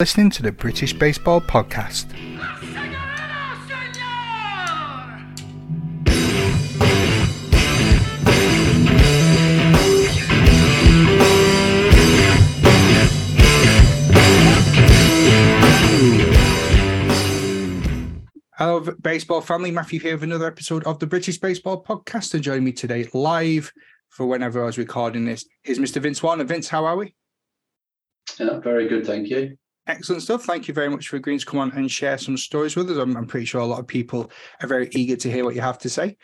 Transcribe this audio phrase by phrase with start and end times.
[0.00, 2.04] listening to the British Baseball Podcast.
[18.52, 19.72] Hello, baseball family.
[19.72, 22.34] Matthew here with another episode of the British Baseball Podcast.
[22.34, 23.72] And joining me today live
[24.10, 26.00] for whenever I was recording this is Mr.
[26.00, 26.44] Vince Warner.
[26.44, 27.16] Vince, how are we?
[28.38, 29.56] Yeah, very good, thank you.
[29.88, 30.44] Excellent stuff.
[30.44, 32.98] Thank you very much for agreeing to come on and share some stories with us.
[32.98, 35.62] I'm, I'm, pretty sure a lot of people are very eager to hear what you
[35.62, 36.18] have to say.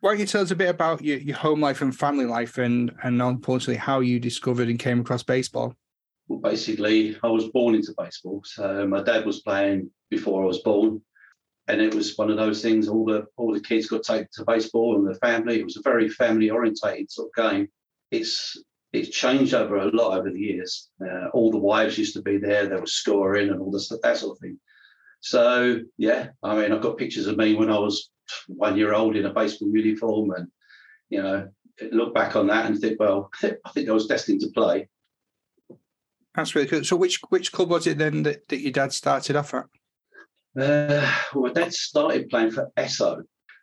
[0.00, 2.56] Why don't you tell us a bit about your, your home life and family life
[2.56, 5.74] and, and unfortunately how you discovered and came across baseball?
[6.28, 8.42] Well, basically, I was born into baseball.
[8.46, 11.02] So my dad was playing before I was born.
[11.68, 14.44] And it was one of those things, all the all the kids got taken to
[14.44, 15.60] baseball and the family.
[15.60, 17.68] It was a very family orientated sort of game.
[18.10, 18.56] It's
[18.92, 20.90] it's changed over a lot over the years.
[21.00, 22.66] Uh, all the wives used to be there.
[22.66, 24.58] they were scoring and all this that sort of thing.
[25.20, 28.10] So yeah, I mean, I've got pictures of me when I was
[28.48, 30.48] one year old in a baseball uniform, and
[31.08, 31.48] you know,
[31.92, 34.88] look back on that and think, well, I think I was destined to play.
[36.34, 36.86] That's really good.
[36.86, 39.66] So, which which club was it then that, that your dad started off at?
[40.56, 43.22] Uh, well, my dad started playing for Esso,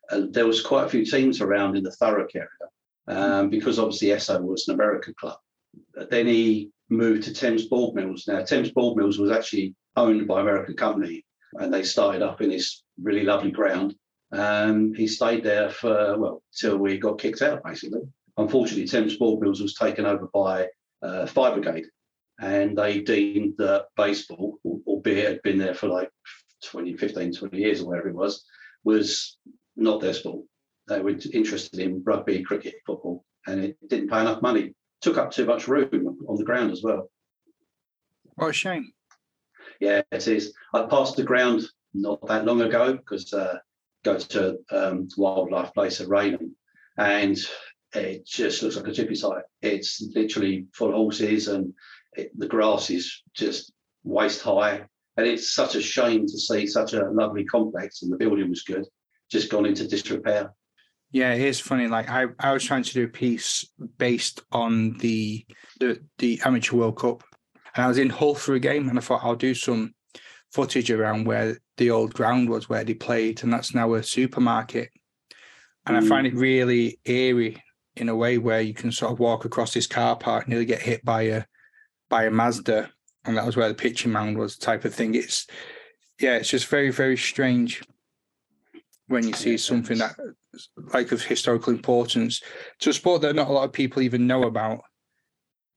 [0.10, 2.48] and there was quite a few teams around in the Thurrock area
[3.08, 5.38] um, because obviously Esso was an American club.
[6.10, 8.26] Then he moved to Thames Board Mills.
[8.28, 12.42] Now, Thames Board Mills was actually owned by an American company, and they started up
[12.42, 13.96] in this really lovely ground.
[14.32, 18.02] Um, he stayed there for, well, till we got kicked out, basically.
[18.38, 20.68] Unfortunately, Thames Board Mills was taken over by
[21.02, 21.86] uh, Fire Brigade,
[22.40, 26.10] and they deemed that baseball, albeit it had been there for like
[26.66, 28.44] 20, 15, 20 years or whatever it was,
[28.84, 29.38] was
[29.76, 30.44] not their sport
[30.88, 34.74] they were interested in rugby, cricket, football, and it didn't pay enough money.
[35.02, 37.10] Took up too much room on the ground as well.
[38.36, 38.92] What a shame.
[39.80, 40.54] Yeah, it is.
[40.74, 43.58] I passed the ground not that long ago because uh,
[44.04, 46.56] go to um, wildlife place at Rainham,
[46.98, 47.38] and
[47.94, 49.44] it just looks like a gypsy site.
[49.62, 51.74] It's literally full of horses, and
[52.16, 53.72] it, the grass is just
[54.04, 54.86] waist high.
[55.18, 58.64] And it's such a shame to see such a lovely complex, and the building was
[58.64, 58.86] good,
[59.32, 60.54] just gone into disrepair.
[61.12, 61.88] Yeah, it is funny.
[61.88, 63.66] Like I, I was trying to do a piece
[63.98, 65.46] based on the
[65.80, 67.24] the the amateur World Cup,
[67.76, 69.94] and I was in Hull for a game, and I thought I'll do some
[70.52, 74.90] footage around where the old ground was where they played, and that's now a supermarket.
[75.86, 76.04] And mm.
[76.04, 76.42] I find it mm.
[76.42, 77.64] really eerie
[77.96, 80.82] in a way where you can sort of walk across this car park, nearly get
[80.82, 81.44] hit by a
[82.10, 82.90] by a Mazda,
[83.26, 85.16] and that was where the pitching mound was, type of thing.
[85.16, 85.48] It's
[86.20, 87.82] yeah, it's just very very strange
[89.08, 90.16] when you see something that
[90.94, 92.42] like of historical importance
[92.80, 94.82] to a sport that not a lot of people even know about.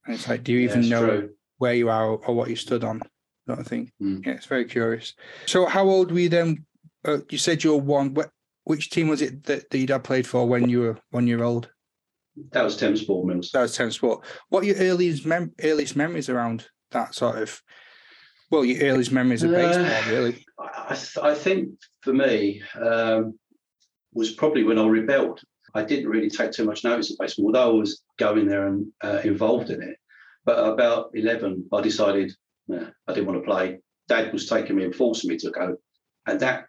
[0.05, 1.29] And it's like, do you even know true.
[1.57, 3.01] where you are or what you stood on?
[3.47, 3.91] Sort of thing.
[4.01, 4.25] Mm.
[4.25, 5.13] Yeah, it's very curious.
[5.45, 6.65] So, how old were you then?
[7.03, 8.15] Uh, you said you were one.
[8.63, 11.43] Which team was it that, that your dad played for when you were one year
[11.43, 11.69] old?
[12.51, 13.51] That was Thames Board Mills.
[13.51, 14.25] That was Thames Sport.
[14.49, 17.61] What are your earliest mem- earliest memories around that sort of?
[18.49, 20.45] Well, your earliest memories of baseball, uh, really.
[20.59, 21.69] I, th- I, think
[22.01, 23.39] for me, um,
[24.13, 25.41] was probably when I rebelled.
[25.73, 28.87] I didn't really take too much notice of baseball, although I was going there and
[29.03, 29.97] uh, involved in it.
[30.45, 32.33] But about 11, I decided
[32.67, 33.79] nah, I didn't want to play.
[34.07, 35.77] Dad was taking me and forcing me to go.
[36.25, 36.65] And that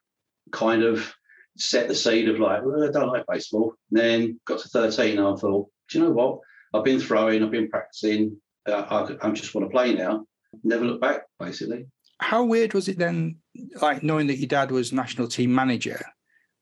[0.52, 1.14] kind of
[1.56, 3.75] set the seed of like, well, I don't like baseball.
[3.91, 6.38] And then got to 13 and I thought, do you know what?
[6.75, 8.36] I've been throwing, I've been practicing.
[8.66, 10.26] Uh, I, I just want to play now.
[10.62, 11.86] Never look back, basically.
[12.20, 13.36] How weird was it then,
[13.81, 16.00] like knowing that your dad was national team manager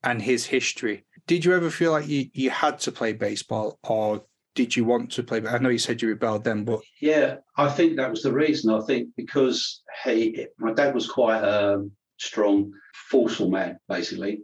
[0.03, 1.05] and his history.
[1.27, 4.25] Did you ever feel like you, you had to play baseball or
[4.55, 5.47] did you want to play?
[5.47, 8.73] I know you said you rebelled then, but yeah, I think that was the reason.
[8.75, 11.87] I think because he, my dad was quite a
[12.19, 12.73] strong,
[13.11, 13.79] forceful man.
[13.89, 14.41] Basically,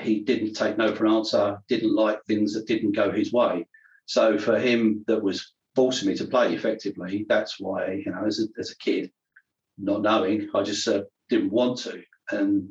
[0.00, 1.58] he didn't take no for an answer.
[1.68, 3.66] Didn't like things that didn't go his way.
[4.06, 7.24] So for him, that was forcing me to play effectively.
[7.28, 9.10] That's why you know, as a, as a kid,
[9.78, 12.02] not knowing, I just uh, didn't want to.
[12.30, 12.70] And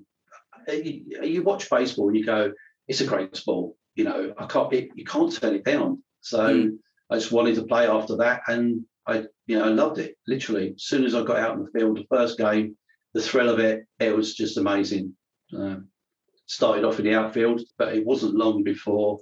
[0.67, 2.51] you, you, watch baseball and you go,
[2.87, 3.75] it's a great sport.
[3.95, 6.03] You know, I can't, it, you can't turn it down.
[6.21, 6.77] So mm.
[7.09, 10.15] I just wanted to play after that, and I, you know, I loved it.
[10.27, 12.77] Literally, as soon as I got out in the field, the first game,
[13.13, 15.15] the thrill of it, it was just amazing.
[15.55, 15.77] Uh,
[16.45, 19.19] started off in the outfield, but it wasn't long before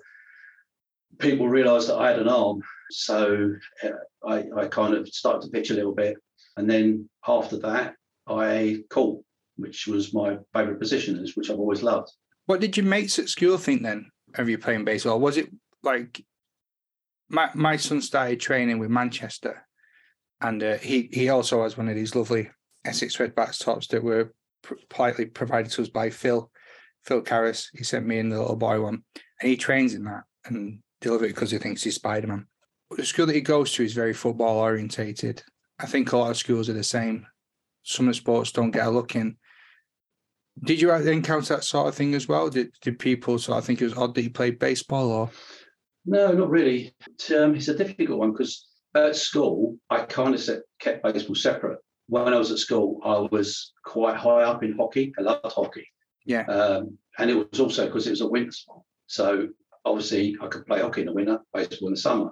[1.19, 2.61] people realised that I had an arm.
[2.91, 3.53] So
[3.83, 3.89] uh,
[4.27, 6.17] I, I kind of started to pitch a little bit,
[6.57, 7.95] and then after that,
[8.27, 9.23] I caught
[9.61, 12.11] which was my favourite position, which I've always loved.
[12.45, 15.19] What did your mates at school think then of you playing baseball?
[15.19, 15.49] Was it
[15.83, 16.23] like
[17.29, 19.65] my my son started training with Manchester,
[20.41, 22.49] and uh, he he also has one of these lovely
[22.85, 24.33] Essex Redbacks tops that were
[24.89, 26.51] politely provided to us by Phil,
[27.05, 27.69] Phil Carris.
[27.73, 29.03] He sent me in the little boy one,
[29.39, 32.47] and he trains in that and love it because he thinks he's Spider Man.
[32.91, 35.43] The school that he goes to is very football orientated.
[35.79, 37.25] I think a lot of schools are the same.
[37.97, 39.37] The sports don't get a look in.
[40.63, 42.49] Did you encounter that sort of thing as well?
[42.49, 45.29] Did, did people sort of think it was odd that you played baseball or?
[46.05, 46.93] No, not really.
[47.35, 50.41] Um, it's a difficult one because at school, I kind of
[50.79, 51.79] kept baseball separate.
[52.07, 55.13] When I was at school, I was quite high up in hockey.
[55.17, 55.87] I loved hockey.
[56.25, 56.45] Yeah.
[56.45, 58.83] Um, and it was also because it was a winter sport.
[59.07, 59.47] So
[59.85, 62.31] obviously, I could play hockey in the winter, baseball in the summer.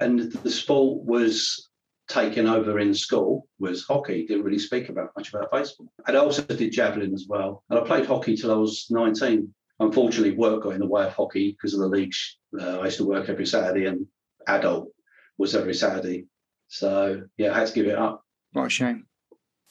[0.00, 1.69] And the sport was
[2.10, 4.26] taken over in school was hockey.
[4.26, 5.92] Didn't really speak about much about baseball.
[6.06, 7.62] And I also did javelin as well.
[7.70, 9.52] And I played hockey till I was 19.
[9.78, 12.36] Unfortunately, work got in the way of hockey because of the leagues.
[12.58, 14.06] Uh, I used to work every Saturday, and
[14.46, 14.88] adult
[15.38, 16.26] was every Saturday.
[16.68, 18.22] So yeah, I had to give it up.
[18.52, 19.06] What a shame.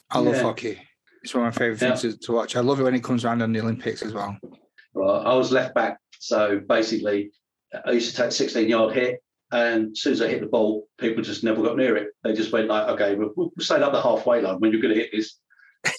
[0.09, 0.41] I love yeah.
[0.41, 0.81] hockey.
[1.21, 2.56] It's one of my favourite things to, to, watch.
[2.56, 4.38] I love it when it comes around on the Olympics as well.
[4.94, 7.31] Well, I was left back, so basically,
[7.86, 9.21] I used to take 16 yard hit,
[9.51, 12.10] and as soon as I hit the ball, people just never got near it.
[12.24, 14.94] They just went like, "Okay, we'll, we'll stay up the halfway line when you're going
[14.94, 15.40] to hit this."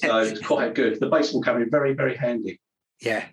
[0.01, 1.01] So it's quite good.
[1.01, 2.61] The baseball coming very, very handy.
[3.01, 3.25] Yeah,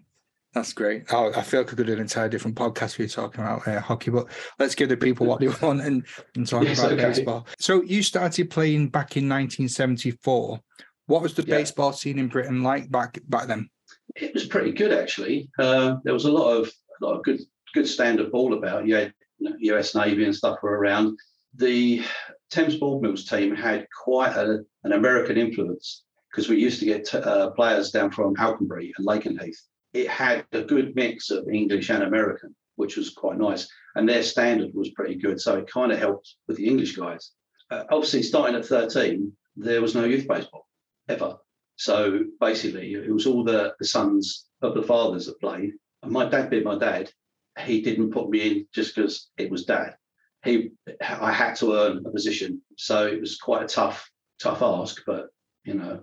[0.53, 1.03] that's great.
[1.11, 3.67] Oh, I feel like I could do an entire different podcast for you talking about
[3.67, 4.27] uh, hockey, but
[4.59, 6.05] let's give the people what they want and,
[6.35, 7.03] and talk yes, about okay.
[7.03, 7.47] baseball.
[7.59, 10.59] So you started playing back in 1974.
[11.05, 11.57] What was the yeah.
[11.57, 13.69] baseball scene in Britain like back back then?
[14.15, 15.49] It was pretty good actually.
[15.59, 16.71] Uh, there was a lot of
[17.01, 17.39] a lot of good
[17.73, 18.87] good standard ball about.
[18.87, 21.17] You had US Navy and stuff were around.
[21.55, 22.03] The
[22.49, 27.13] Thames Board Mills team had quite a, an American influence because we used to get
[27.15, 29.57] uh, players down from Alconbury and Lakenheath
[29.97, 33.67] it had a good mix of English and American, which was quite nice.
[33.95, 35.39] And their standard was pretty good.
[35.41, 37.31] So it kind of helped with the English guys.
[37.71, 40.67] Uh, obviously, starting at 13, there was no youth baseball
[41.09, 41.37] ever.
[41.77, 45.73] So basically, it was all the, the sons of the fathers that played.
[46.03, 47.11] And my dad being my dad,
[47.59, 49.95] he didn't put me in just because it was dad.
[50.43, 50.71] He,
[51.01, 52.61] I had to earn a position.
[52.77, 54.09] So it was quite a tough,
[54.41, 55.01] tough ask.
[55.05, 55.27] But,
[55.63, 56.01] you know,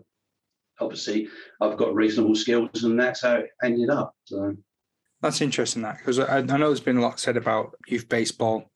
[0.81, 1.29] obviously
[1.61, 4.15] I've got reasonable skills, and that's how it ended up.
[4.25, 4.57] So
[5.21, 8.71] that's interesting, that because I, I, know there's been a lot said about youth baseball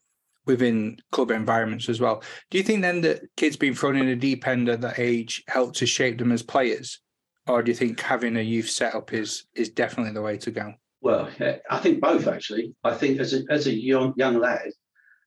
[0.47, 2.23] within club environments as well.
[2.51, 5.43] Do you think then that kids being thrown in a deep end at that age
[5.47, 7.01] helped to shape them as players,
[7.47, 10.75] or do you think having a youth setup is is definitely the way to go?
[11.01, 11.31] Well,
[11.71, 12.75] I think both actually.
[12.83, 14.71] I think as a as a young young lad,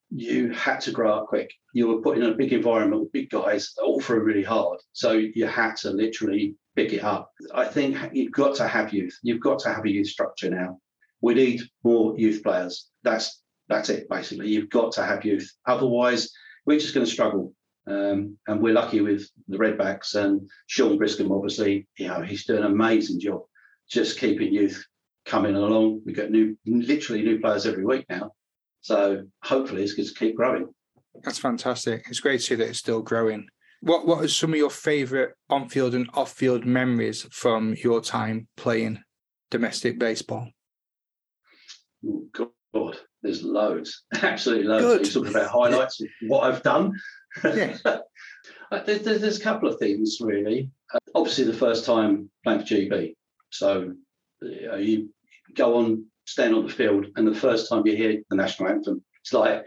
[0.09, 1.51] you had to grow up quick.
[1.73, 4.79] You were put in a big environment with big guys, all through really hard.
[4.91, 7.31] So you had to literally pick it up.
[7.53, 9.17] I think you've got to have youth.
[9.23, 10.79] You've got to have a youth structure now.
[11.21, 12.89] We need more youth players.
[13.03, 14.49] That's that's it basically.
[14.49, 15.49] You've got to have youth.
[15.65, 16.29] Otherwise,
[16.65, 17.53] we're just going to struggle.
[17.87, 21.35] Um, and we're lucky with the Redbacks and Sean Briscombe.
[21.35, 23.41] Obviously, you know he's doing an amazing job,
[23.89, 24.85] just keeping youth
[25.31, 26.01] coming along.
[26.05, 28.31] We get new, literally new players every week now.
[28.81, 30.67] So hopefully, it's going to keep growing.
[31.23, 32.05] That's fantastic.
[32.09, 33.47] It's great to see that it's still growing.
[33.79, 38.01] What What are some of your favourite on field and off field memories from your
[38.01, 38.99] time playing
[39.49, 40.49] domestic baseball?
[42.05, 42.25] Oh,
[42.73, 44.83] God, there's loads, absolutely loads.
[44.83, 45.05] Good.
[45.05, 46.93] You're talking about highlights of what I've done.
[47.43, 47.77] Yeah.
[48.85, 50.69] there's, there's, a couple of things really.
[50.93, 53.15] Uh, obviously, the first time playing for GB,
[53.49, 53.93] so
[54.41, 55.09] you, know, you
[55.55, 59.03] go on, stand on the field, and the first time you hear the national anthem,
[59.21, 59.63] it's like,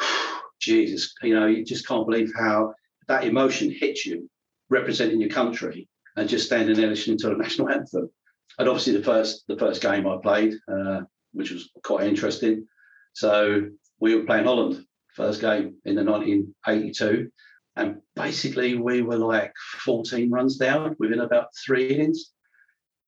[0.60, 2.74] Jesus, you know, you just can't believe how
[3.08, 4.28] that emotion hits you
[4.70, 8.10] representing your country and just standing there listening to the national anthem.
[8.58, 11.00] And obviously the first the first game I played, uh,
[11.32, 12.66] which was quite interesting.
[13.14, 13.68] So
[14.00, 14.84] we were playing Holland,
[15.14, 17.30] first game in the 1982.
[17.76, 19.52] And basically we were like
[19.84, 22.32] 14 runs down within about three innings.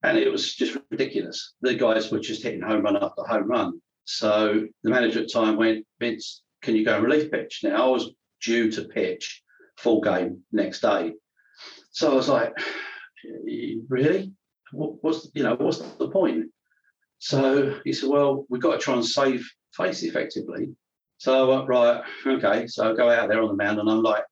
[0.05, 1.55] And it was just ridiculous.
[1.63, 3.81] The guys were just hitting home run after home run.
[4.05, 7.61] So the manager at the time went, Vince, can you go and relief pitch?
[7.65, 8.11] Now I was
[8.43, 9.43] due to pitch
[9.79, 11.15] full game next day.
[11.93, 12.53] So I was like,
[13.89, 14.33] really?
[14.73, 16.47] What's you know what's the point?
[17.19, 20.75] So he said, well, we've got to try and save face effectively.
[21.17, 22.67] So I went, right, okay.
[22.67, 24.25] So I go out there on the mound and I'm like,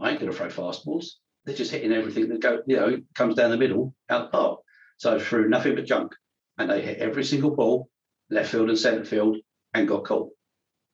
[0.00, 1.06] I ain't gonna throw fastballs.
[1.44, 4.59] They're just hitting everything that go, you know, comes down the middle out the park.
[5.00, 6.14] So I threw nothing but junk.
[6.58, 7.88] And they hit every single ball,
[8.28, 9.38] left field and centre field,
[9.72, 10.28] and got caught.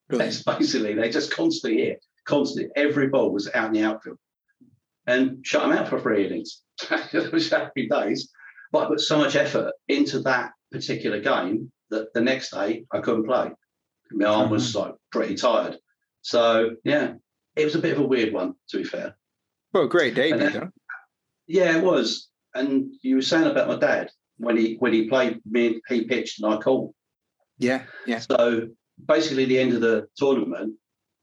[0.09, 2.71] That's basically they just constantly hit constantly.
[2.77, 4.19] Every ball was out in the outfield
[5.09, 6.63] and shut them out for three innings.
[7.13, 8.31] it was happy days.
[8.71, 13.01] But I put so much effort into that particular game that the next day I
[13.01, 13.51] couldn't play.
[14.13, 14.91] My arm was mm-hmm.
[14.91, 15.79] like pretty tired.
[16.23, 17.15] So yeah,
[17.57, 19.17] it was a bit of a weird one, to be fair.
[19.73, 20.71] Well, great debut,
[21.49, 22.29] Yeah, it was.
[22.57, 26.43] And you were saying about my dad when he when he played me, he pitched
[26.43, 26.95] and I called.
[27.59, 28.19] Yeah, yeah.
[28.19, 28.69] So
[29.07, 30.75] basically, the end of the tournament,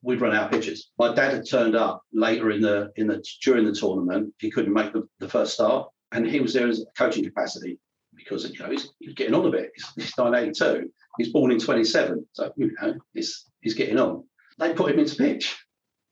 [0.02, 0.92] we'd run out of pitches.
[0.98, 4.34] My dad had turned up later in the in the during the tournament.
[4.40, 7.80] He couldn't make the, the first start, and he was there as a coaching capacity
[8.16, 9.72] because you know he's, he's getting on a bit.
[9.75, 10.92] He's, he's 1982.
[11.18, 14.24] He's born in 27, so you know he's he's getting on.
[14.58, 15.58] They put him into pitch.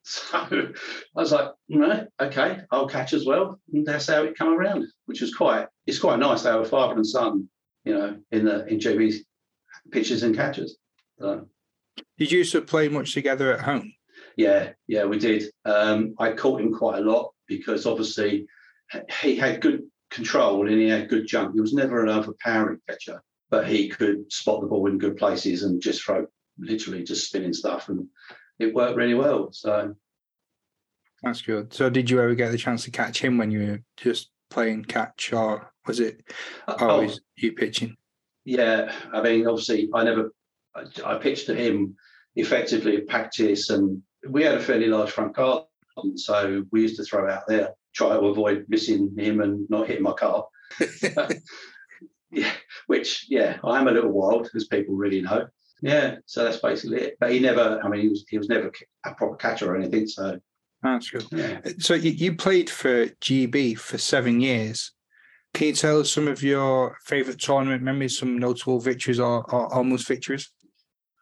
[0.31, 3.59] So I was like, no, okay, I'll catch as well.
[3.71, 6.65] And that's how it come around, which was quite, it's quite nice to have a
[6.65, 7.47] father and son,
[7.85, 9.23] you know, in the in GB's
[9.91, 10.77] pitches and catches.
[11.19, 11.47] So,
[12.17, 13.93] Did you used to play much together at home?
[14.37, 15.43] yeah, yeah, we did.
[15.65, 18.47] Um, I caught him quite a lot because obviously
[19.21, 21.53] he had good control and he had good jump.
[21.53, 25.63] He was never an overpowering catcher, but he could spot the ball in good places
[25.63, 26.25] and just throw
[26.57, 28.07] literally just spinning stuff and
[28.61, 29.51] it worked really well.
[29.51, 29.95] So
[31.23, 31.73] That's good.
[31.73, 34.85] So, did you ever get the chance to catch him when you were just playing
[34.85, 36.21] catch, or was it
[36.67, 37.95] uh, oh, always you pitching?
[38.45, 40.33] yeah, I mean, obviously, I never,
[40.75, 41.95] I, I pitched to him
[42.35, 45.65] effectively at practice, and we had a fairly large front garden,
[46.15, 50.03] so we used to throw out there, try to avoid missing him and not hitting
[50.03, 50.45] my car.
[52.31, 52.51] yeah,
[52.87, 55.47] which yeah, I am a little wild, as people really know.
[55.81, 57.17] Yeah, so that's basically it.
[57.19, 58.71] But he never, I mean, he was he was never
[59.05, 60.07] a proper catcher or anything.
[60.07, 60.39] So
[60.83, 61.25] That's good.
[61.31, 64.91] yeah, So, you, you played for GB for seven years.
[65.53, 69.73] Can you tell us some of your favourite tournament memories, some notable victories or, or
[69.73, 70.49] almost victories?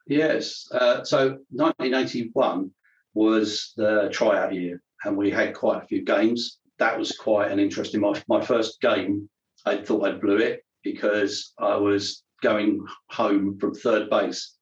[0.08, 0.68] yes.
[0.72, 2.72] Uh, so 1981
[3.14, 6.60] was the tryout year, and we had quite a few games.
[6.78, 8.02] That was quite an interesting.
[8.02, 9.30] My my first game,
[9.66, 14.56] I thought I'd blew it because I was going home from third base,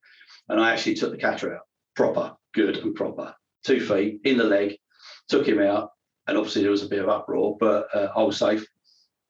[0.49, 1.61] and I actually took the catcher out
[1.95, 3.33] proper, good and proper,
[3.65, 4.77] two feet in the leg,
[5.27, 5.91] took him out,
[6.27, 8.65] and obviously there was a bit of uproar, but uh, I was safe.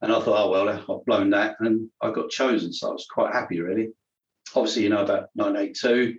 [0.02, 3.08] And I thought, oh well, I've blown that, and I got chosen, so I was
[3.12, 3.90] quite happy, really.
[4.56, 6.18] Obviously, you know about 982.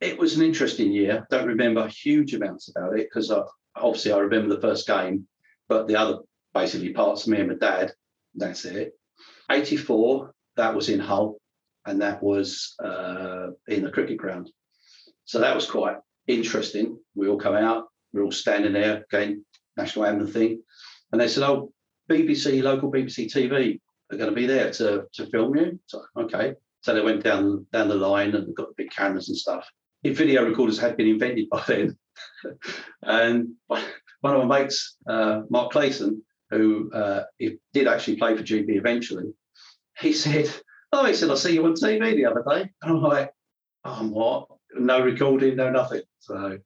[0.00, 1.26] It was an interesting year.
[1.30, 3.32] Don't remember huge amounts about it because
[3.76, 5.28] obviously I remember the first game,
[5.68, 6.18] but the other
[6.54, 7.92] basically parts of me and my dad.
[8.34, 8.92] That's it.
[9.50, 10.34] 84.
[10.56, 11.36] That was in Hull,
[11.86, 14.50] and that was uh, in the cricket ground.
[15.24, 15.96] So that was quite
[16.26, 16.98] interesting.
[17.14, 19.44] We all come out, we're all standing there, again,
[19.76, 20.62] national anthem thing.
[21.10, 21.72] And they said, Oh,
[22.10, 25.78] BBC, local BBC TV are going to be there to, to film you.
[25.86, 26.54] So, okay.
[26.82, 29.68] So they went down down the line and got the big cameras and stuff.
[30.02, 31.96] If video recorders had been invented by then.
[33.02, 37.22] and one of my mates, uh, Mark Clayton, who uh,
[37.72, 39.32] did actually play for GB eventually,
[39.98, 40.50] he said,
[40.92, 42.70] Oh, he said, I see you on TV the other day.
[42.82, 43.32] And I'm like,
[43.84, 44.48] Oh, what?
[44.74, 46.02] No recording, no nothing.
[46.20, 46.58] So,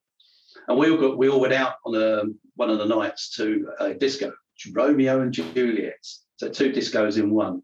[0.68, 2.22] and we all got we all went out on a,
[2.54, 4.32] one of the nights to a disco,
[4.72, 6.06] Romeo and Juliet.
[6.36, 7.62] So two discos in one.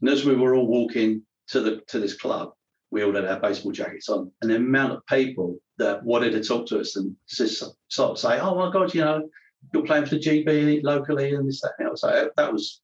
[0.00, 2.52] And as we were all walking to the to this club,
[2.90, 6.44] we all had our baseball jackets on, and the amount of people that wanted to
[6.44, 9.28] talk to us and just sort of say, "Oh my God, you know,
[9.72, 12.80] you're playing for the GB locally and this that." And so oh, that was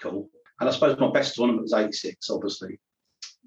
[0.00, 0.28] cool.
[0.60, 2.30] And I suppose my best tournament was '86.
[2.30, 2.78] Obviously,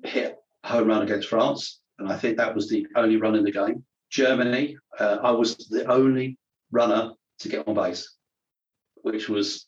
[0.03, 3.51] hit home run against France, and I think that was the only run in the
[3.51, 3.83] game.
[4.11, 6.37] Germany, uh, I was the only
[6.71, 8.15] runner to get on base,
[9.01, 9.67] which was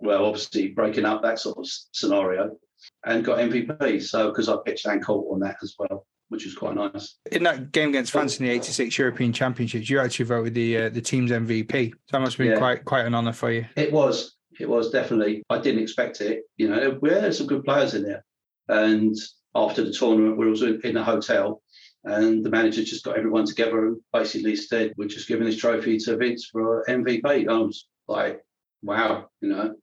[0.00, 2.56] well, obviously breaking up that sort of scenario,
[3.04, 4.02] and got MVP.
[4.02, 7.16] So because I pitched and caught on that as well, which was quite nice.
[7.32, 10.88] In that game against France in the '86 European Championships, you actually voted the uh,
[10.90, 11.90] the team's MVP.
[11.92, 12.58] So that must have been Yeah.
[12.58, 13.66] quite quite an honour for you.
[13.76, 14.36] It was.
[14.58, 15.44] It was definitely.
[15.48, 16.42] I didn't expect it.
[16.56, 18.24] You know, we had some good players in there.
[18.68, 19.16] And
[19.54, 21.62] after the tournament, we was in a hotel,
[22.04, 25.98] and the manager just got everyone together and basically said, "We're just giving this trophy
[25.98, 28.42] to Vince for MVP." I was like,
[28.82, 29.74] "Wow," you know.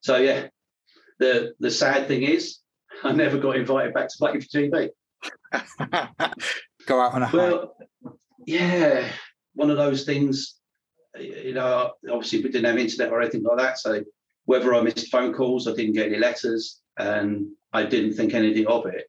[0.00, 0.48] So yeah,
[1.18, 2.58] the the sad thing is,
[3.04, 4.90] I never got invited back to play for GB.
[6.86, 7.36] Go out on a high.
[7.36, 7.76] Well,
[8.46, 9.10] yeah,
[9.54, 10.59] one of those things.
[11.18, 14.02] You know, obviously we didn't have internet or anything like that, so
[14.44, 18.66] whether I missed phone calls, I didn't get any letters, and I didn't think anything
[18.66, 19.06] of it.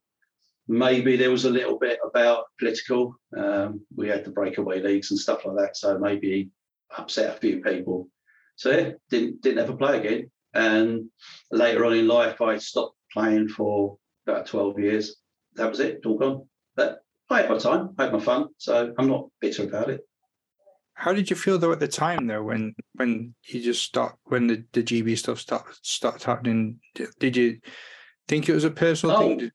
[0.68, 3.16] Maybe there was a little bit about political.
[3.36, 6.50] Um, we had the breakaway leagues and stuff like that, so maybe
[6.98, 8.08] upset a few people.
[8.56, 10.32] So yeah, didn't didn't ever play again.
[10.54, 11.10] And
[11.52, 15.16] later on in life, I stopped playing for about twelve years.
[15.56, 16.48] That was it, all gone.
[16.76, 20.02] But I had my time, I had my fun, so I'm not bitter about it.
[20.94, 24.48] How did you feel though at the time though when when you just stopped when
[24.48, 26.80] the, the GB stuff started started happening?
[26.96, 27.60] Did- Did you
[28.28, 29.20] think it was a personal Oh.
[29.22, 29.38] thing?
[29.38, 29.52] Did-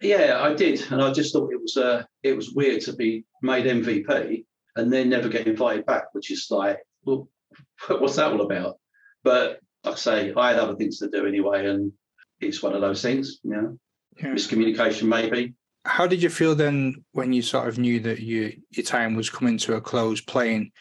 [0.00, 3.24] Yeah, I did, and I just thought it was uh, it was weird to be
[3.42, 4.44] made MVP
[4.76, 7.28] and then never get invited back, which is like, well,
[7.88, 8.76] what's that all about?
[9.24, 11.92] But like I say, I had other things to do anyway, and
[12.40, 13.78] it's one of those things, you know,
[14.18, 14.34] Yeah.
[14.34, 15.54] miscommunication maybe.
[15.86, 19.30] How did you feel then when you sort of knew that you, your time was
[19.30, 20.72] coming to a close playing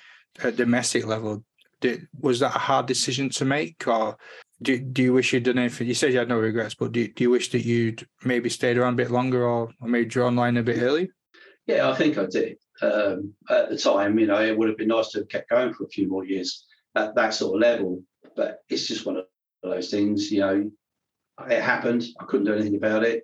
[0.44, 1.44] at domestic level?
[1.80, 4.18] Did, was that a hard decision to make, or
[4.62, 5.88] do, do you wish you'd done anything?
[5.88, 8.78] You said you had no regrets, but do, do you wish that you'd maybe stayed
[8.78, 11.12] around a bit longer or, or maybe drawn line a bit early?
[11.68, 12.58] Yeah, I think I did.
[12.82, 15.74] Um, at the time, you know, it would have been nice to have kept going
[15.74, 18.02] for a few more years at that sort of level.
[18.36, 19.26] But it's just one of
[19.64, 20.72] those things, you know,
[21.50, 22.06] it happened.
[22.20, 23.24] I couldn't do anything about it.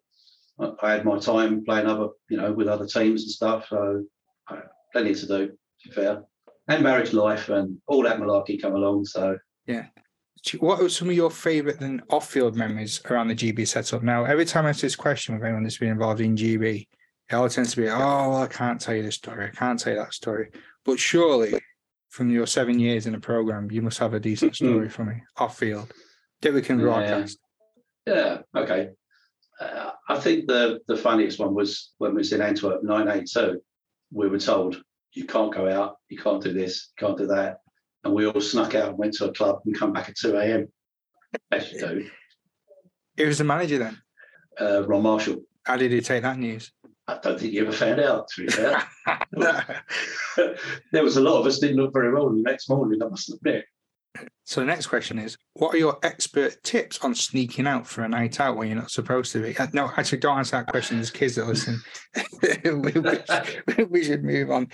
[0.82, 3.68] I, had my time playing other, you know, with other teams and stuff.
[3.70, 4.04] So
[4.50, 4.60] I
[4.92, 6.24] plenty to do, to be fair.
[6.68, 9.06] And marriage life and all that malarkey come along.
[9.06, 9.86] So yeah.
[10.60, 14.02] What are some of your favourite then off-field memories around the GB setup?
[14.02, 16.88] Now, every time I ask this question with anyone that's been involved in GB,
[17.30, 19.80] it all tends to be, oh, well, I can't tell you this story, I can't
[19.80, 20.50] tell you that story.
[20.84, 21.54] But surely,
[22.10, 24.66] from your seven years in the program, you must have a decent mm-hmm.
[24.66, 25.94] story for me off-field
[26.42, 26.86] that we can Yeah.
[26.86, 27.38] broadcast.
[28.08, 28.90] yeah, okay.
[29.62, 33.62] Uh, I think the the funniest one was when we was in Antwerp, 982.
[34.12, 34.82] We were told
[35.14, 37.60] you can't go out, you can't do this, you can't do that,
[38.04, 40.36] and we all snuck out and went to a club and come back at 2
[40.36, 40.68] a.m.
[41.52, 42.10] As you do.
[43.18, 44.02] It was the manager then.
[44.60, 45.44] Uh, Ron Marshall.
[45.64, 46.72] How did he take that news?
[47.08, 48.28] I don't think you ever found out.
[48.30, 48.84] To be fair,
[50.92, 53.02] there was a lot of us didn't look very well the next morning.
[53.04, 53.66] I must admit.
[54.52, 58.10] So the next question is, what are your expert tips on sneaking out for a
[58.10, 59.58] night out when you're not supposed to be?
[59.58, 60.98] Uh, No, actually, don't answer that question.
[60.98, 61.82] There's kids that listen.
[62.66, 64.68] we, we- we should move on.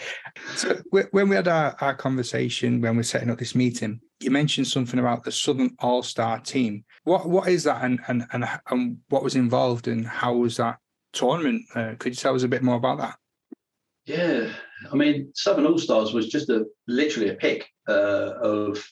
[0.56, 0.82] So
[1.12, 5.00] when we had our, our conversation when we're setting up this meeting, you mentioned something
[5.00, 6.84] about the Southern All Star team.
[7.04, 10.78] What what is that, and and and, and what was involved, and how was that
[11.14, 11.62] tournament?
[11.76, 13.16] Uh, could you tell us a bit more about that?
[14.08, 14.50] Yeah,
[14.92, 18.84] I mean, Southern All Stars was just a literally a pick uh, of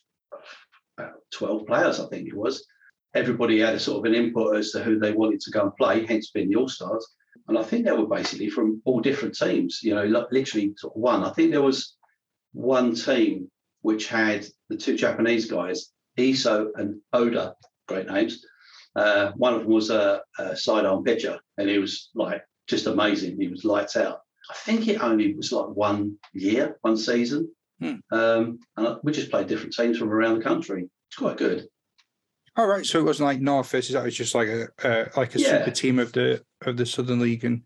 [0.98, 2.66] about twelve players, I think it was.
[3.14, 5.76] Everybody had a sort of an input as to who they wanted to go and
[5.76, 7.08] play, hence being the All Stars.
[7.48, 9.82] And I think they were basically from all different teams.
[9.84, 11.24] You know, literally one.
[11.24, 11.96] I think there was
[12.54, 13.50] one team
[13.82, 17.56] which had the two Japanese guys, Iso and Oda,
[17.88, 18.44] great names.
[18.96, 23.40] Uh, one of them was a, a sidearm pitcher, and he was like just amazing.
[23.40, 24.22] He was lights out.
[24.50, 27.52] I think it only was like one year, one season.
[27.82, 27.96] Hmm.
[28.12, 30.90] Um, and we just played different teams from around the country.
[31.10, 31.68] It's quite good.
[32.58, 35.36] All right, so it wasn't like North versus that was just like a uh, like
[35.36, 35.58] a Yeah.
[35.60, 37.64] super team of the of the Southern League and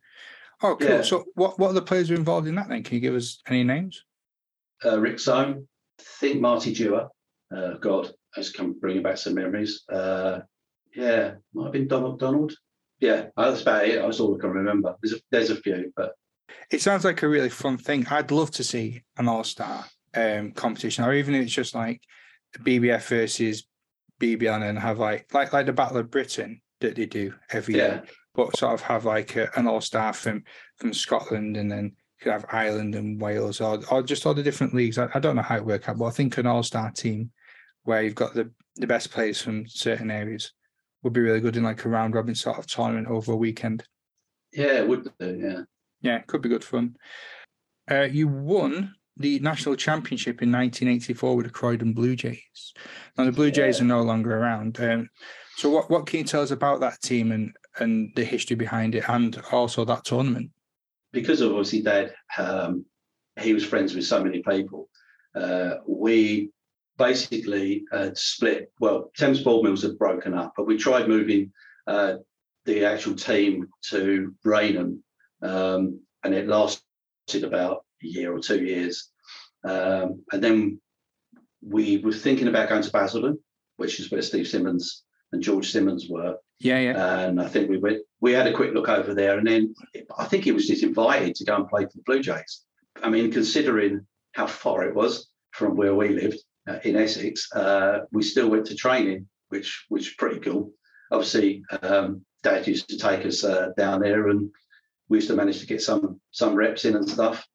[0.64, 0.90] oh cool.
[0.90, 1.02] Yeah.
[1.04, 2.82] So what what are the players who are involved in that then?
[2.84, 4.04] Can you give us any names?
[4.84, 5.68] Uh, Rick Zone,
[6.00, 7.10] I think Marty Dewar.
[7.56, 9.84] Uh, God, that's come bringing back some memories.
[9.92, 10.40] Uh,
[10.96, 12.54] yeah, might have been Don McDonald.
[13.00, 14.02] Yeah, that's about it.
[14.02, 14.96] That's all I can remember.
[15.02, 16.14] There's a, there's a few, but
[16.72, 18.08] It sounds like a really fun thing.
[18.10, 22.02] I'd love to see an all star um, competition, or even if it's just like
[22.60, 23.68] BBF versus
[24.20, 27.84] BBN and have like like like the Battle of Britain that they do every yeah,
[27.84, 28.04] year,
[28.36, 30.44] but sort of have like a, an all star from
[30.78, 34.44] from Scotland and then you could have Ireland and Wales or or just all the
[34.44, 34.98] different leagues.
[34.98, 37.32] I, I don't know how it works out, but I think an all star team
[37.84, 40.54] where you've got the the best players from certain areas
[41.04, 43.84] would be really good in like a round robin sort of tournament over a weekend.
[44.52, 45.38] yeah, it would do.
[45.38, 45.62] Yeah,
[46.02, 46.96] Yeah, it could be good fun.
[47.90, 52.74] Uh, you won the national championship in 1984 with the Croydon Blue Jays.
[53.18, 53.84] Now the Blue Jays Yeah.
[53.86, 54.80] are no longer around.
[54.80, 55.10] Um,
[55.58, 58.96] so what what can you tell us about that team and and the history behind
[58.96, 60.52] it, and also that tournament?
[61.12, 62.86] because of obviously Dad, um,
[63.42, 64.90] he was friends with so many people.
[65.34, 66.52] Uh, we
[67.00, 68.72] basically uh, split.
[68.80, 71.52] Well, Thames Board Mills had broken up, but we tried moving
[71.88, 72.16] uh,
[72.66, 75.04] the actual team to Rainham,
[75.42, 79.10] um, and it lasted about a year or two years.
[79.64, 80.82] Um, and then
[81.62, 83.38] we were thinking about going to Basildon,
[83.78, 86.38] which is where Steve Simmons and George Simmons were.
[86.60, 87.20] Yeah, yeah.
[87.20, 89.74] And I think we went, we had a quick look over there, and then
[90.18, 92.66] I think he was just invited to go and play for the Blue Jays.
[93.02, 98.00] I mean, considering how far it was from where we lived uh, in Essex, uh,
[98.12, 100.74] we still went to training, which which was pretty cool.
[101.12, 104.50] Obviously, um, Dad used to take us uh, down there, and
[105.08, 107.48] we used to manage to get some some reps in and stuff.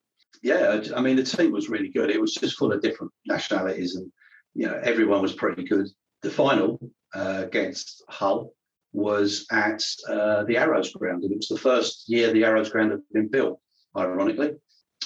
[0.44, 2.10] Yeah, I mean, the team was really good.
[2.10, 4.12] It was just full of different nationalities, and
[4.52, 5.88] you know, everyone was pretty good.
[6.20, 6.78] The final
[7.14, 8.52] uh, against Hull
[8.92, 12.90] was at uh, the Arrows ground, and it was the first year the Arrows ground
[12.90, 13.58] had been built.
[13.96, 14.56] Ironically,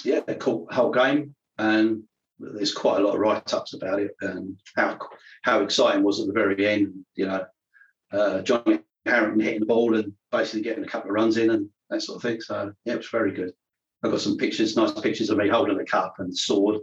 [0.03, 2.03] yeah, they caught whole game, and
[2.37, 4.99] there's quite a lot of write-ups about it and how
[5.43, 7.05] how exciting was at the very end.
[7.15, 7.45] You know,
[8.11, 11.69] uh, Johnny Harrington hitting the ball and basically getting a couple of runs in and
[11.89, 12.41] that sort of thing.
[12.41, 13.53] So yeah, it was very good.
[14.03, 16.79] I've got some pictures, nice pictures of me holding a cup and sword.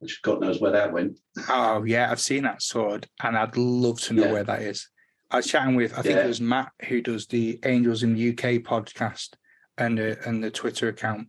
[0.00, 1.18] which God knows where that went.
[1.50, 4.32] Oh yeah, I've seen that sword, and I'd love to know Yeah.
[4.32, 4.88] where that is.
[5.30, 6.24] I was chatting with, I think Yeah.
[6.24, 9.34] it was Matt who does the Angels in the UK podcast
[9.76, 11.28] and the, and the Twitter account,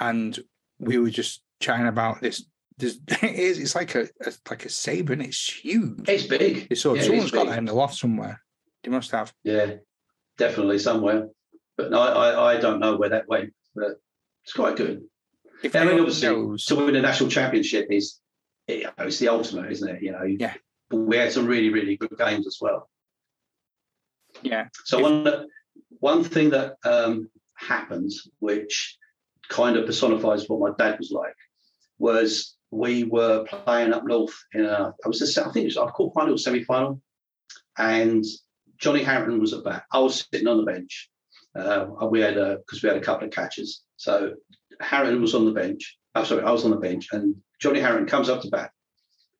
[0.00, 0.38] and
[0.78, 2.44] we were just chatting about this.
[2.78, 3.58] This it is.
[3.58, 6.08] It's like a, a like a saber, and it's huge.
[6.08, 6.66] It's big.
[6.70, 8.42] It's sort yeah, someone's got that in the loft somewhere.
[8.82, 9.32] They must have.
[9.44, 9.74] Yeah,
[10.38, 11.28] definitely somewhere.
[11.76, 14.00] But no, I, I don't know where that went, but
[14.44, 15.02] it's quite good.
[15.62, 18.20] If I mean, obviously, knows, to win a national championship is
[18.66, 20.02] it, it's the ultimate, isn't it?
[20.02, 20.24] You know.
[20.24, 20.54] Yeah.
[20.90, 22.90] But we had some really, really good games as well.
[24.42, 25.46] yeah, So one
[26.00, 28.98] one thing that um, happened, which
[29.48, 31.36] kind of personifies what my dad was like,
[31.98, 35.76] was we were playing up north in a I was a, I think it was
[35.76, 37.00] a quarter-final, semi-final,
[37.78, 38.24] and
[38.78, 39.84] Johnny Harrington was at bat.
[39.90, 41.08] I was sitting on the bench.
[41.56, 43.82] Uh, we had a because we had a couple of catches.
[43.96, 44.34] So
[44.80, 45.96] Harrington was on the bench.
[46.14, 48.70] I'm sorry, I was on the bench, and Johnny Harrington comes up to bat.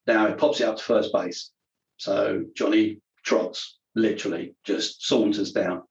[0.06, 1.50] Now he pops it up to first base.
[1.96, 5.82] So Johnny trots, literally just saunters down.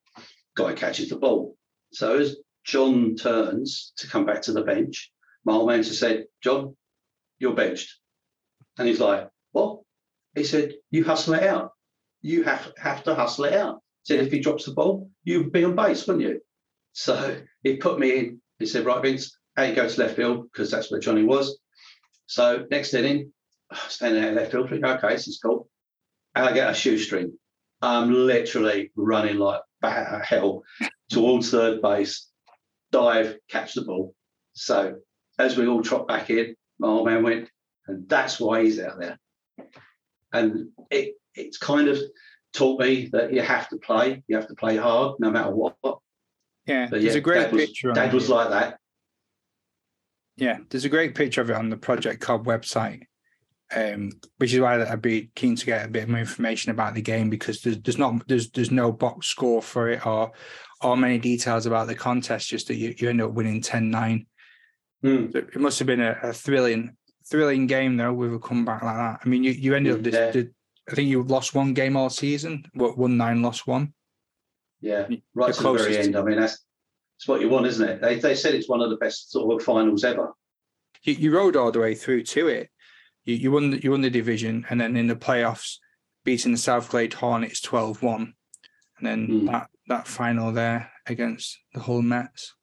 [0.55, 1.57] Guy catches the ball.
[1.91, 5.11] So as John turns to come back to the bench,
[5.45, 6.75] my old man said, John,
[7.39, 7.99] you're benched.
[8.77, 9.81] And he's like, What?
[10.35, 11.71] He said, You hustle it out.
[12.21, 13.82] You have, have to hustle it out.
[14.03, 16.41] Said, if he drops the ball, you'd be on base, wouldn't you?
[16.91, 18.41] So he put me in.
[18.59, 21.59] He said, Right, Vince, how you go to left field, because that's where Johnny was.
[22.25, 23.31] So next inning,
[23.87, 25.69] standing in left field, thinking, okay, this is cool.
[26.35, 27.37] And I get a shoestring.
[27.81, 30.63] I'm literally running like bat out of hell
[31.09, 32.29] towards third base,
[32.91, 34.15] dive, catch the ball.
[34.53, 34.95] So
[35.39, 37.49] as we all trot back in, my old man went,
[37.87, 39.19] and that's why he's out there.
[40.31, 41.99] And it it's kind of
[42.53, 45.75] taught me that you have to play, you have to play hard no matter what.
[46.65, 46.87] yeah.
[46.89, 47.89] But There's yeah, a great Dad picture.
[47.89, 48.77] on Dad was like that.
[50.37, 53.01] Yeah, there's a great picture of it on the Project Cobb website,
[53.75, 57.01] um, which is why I'd be keen to get a bit more information about the
[57.01, 60.31] game because there's, there's not there's there's no box score for it or
[60.81, 62.49] or many details about the contest.
[62.49, 64.25] Just that you, you end up winning 10-9.
[65.03, 65.31] Hmm.
[65.31, 66.97] So It must have been a, a thrilling
[67.29, 69.19] thrilling game though with a comeback like that.
[69.23, 70.13] I mean, you you ended up this.
[70.15, 70.31] Yeah.
[70.31, 70.51] the-
[70.89, 72.65] I think you lost one game all season.
[72.73, 73.93] What one nine, lost one.
[74.81, 76.15] Yeah, The right to the very end.
[76.17, 76.59] I mean, that's
[77.17, 78.01] that's what you want, isn't it?
[78.01, 80.33] They they said it's one of the best sort of finals ever.
[81.03, 82.69] you, you rode all the way through to it.
[83.23, 85.77] You, you won the, you won the division, and then in the playoffs,
[86.25, 88.33] beating the Southglade Hornets 12-1.
[88.97, 89.45] and then Hmm.
[89.45, 92.53] that that final there against the Hull Mets.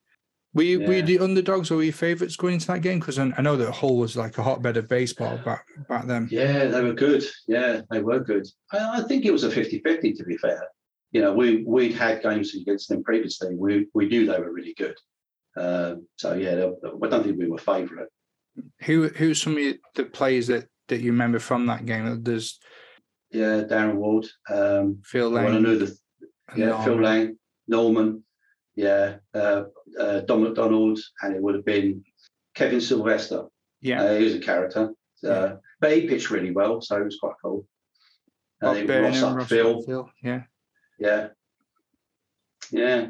[0.53, 2.99] Were you were you the underdogs or were you favourites going into that game?
[2.99, 6.29] Because I, I know that Hull was like a hotbed of baseball back back then.
[6.31, 7.23] Yeah, they were good.
[7.47, 8.47] Yeah, they were good.
[8.73, 10.61] I, I think it was a 50-50 to be fair.
[11.13, 13.55] You know, we we'd had games against them previously.
[13.55, 14.97] We we knew they were really good.
[15.57, 18.09] Um, so yeah, they- I don't think we were favourite.
[18.83, 22.23] Who who's some of the players that that you remember from that game?
[22.25, 22.59] There's
[23.31, 24.27] Yeah, Darren Ward.
[24.53, 25.63] Um, Phil I Lang.
[25.63, 25.97] knew the
[26.49, 28.25] and yeah, Phil Lang, Norman,
[28.77, 29.65] yeah, uh,
[29.99, 32.05] uh, Don McDonald, and it would have been
[32.55, 33.45] Kevin Sylvester.
[33.81, 34.91] Yeah, Uh, he was a character,
[35.27, 37.67] uh, but he pitched really well, so it was quite cool.
[38.61, 40.43] And Bob then Burnham, Ross Upfield, Upfield, Yeah.
[40.99, 41.29] yeah,
[42.71, 43.09] yeah,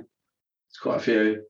[0.68, 1.44] it's quite a few.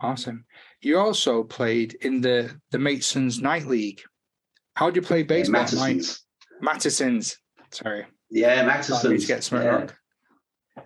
[0.00, 0.46] Awesome.
[0.80, 4.00] You also played in the the Masons Night League.
[4.74, 5.60] How do you play baseball?
[5.62, 5.70] night?
[5.72, 6.24] Mattessons.
[6.62, 7.36] Mattessons.
[7.70, 8.06] Sorry.
[8.30, 9.86] Yeah, I need to get something yeah.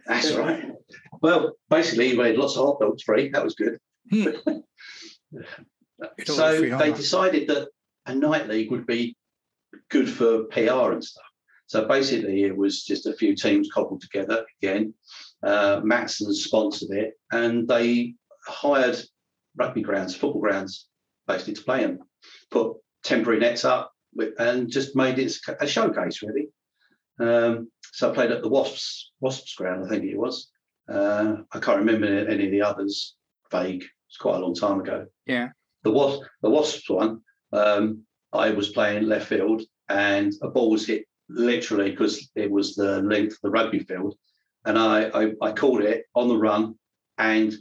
[0.07, 0.74] That's right.
[1.21, 3.31] Well, basically, we had lots of hot dogs free.
[3.31, 3.79] That was good.
[4.11, 4.29] Hmm.
[6.27, 7.69] So free they decided that
[8.07, 9.17] a night league would be
[9.91, 11.25] good for PR and stuff.
[11.67, 14.95] So basically, it was just a few teams cobbled together again.
[15.43, 18.15] Uh, Mattessons sponsored it, and they
[18.47, 18.99] hired
[19.57, 20.89] rugby grounds, football grounds,
[21.27, 22.01] basically to play them.
[22.51, 26.49] Put temporary nets up with, and just made it a showcase, really.
[27.19, 30.51] Um, so I played at the Wasps Wasps ground, I think it was.
[30.89, 33.15] Uh, I can't remember any of the others.
[33.51, 33.85] Vague.
[34.09, 35.49] It's quite a long time ago Yeah.
[35.83, 37.21] the wasp the wasps one
[37.53, 42.75] um i was playing left field and a ball was hit literally because it was
[42.77, 44.15] the length of the rugby field
[44.67, 46.77] and I, I i called it on the run
[47.19, 47.53] and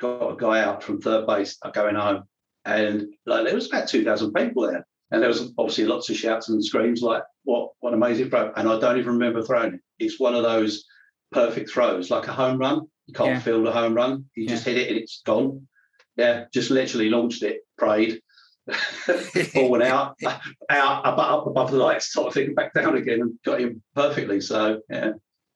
[0.00, 2.24] got a guy out from third base going home
[2.64, 6.48] and like there was about 2000 people there and there was obviously lots of shouts
[6.48, 10.18] and screams like what what amazing throw and i don't even remember throwing it it's
[10.18, 10.84] one of those
[11.32, 13.40] perfect throws like a home run you can't Yeah.
[13.40, 15.66] field a home run you just hit it and it's gone
[16.16, 18.20] yeah, just literally launched it, prayed,
[19.54, 20.16] ball went out,
[20.68, 23.80] out, up, up above the lights, sort of thing, back down again, and got him
[23.94, 24.40] perfectly.
[24.40, 25.12] So yeah,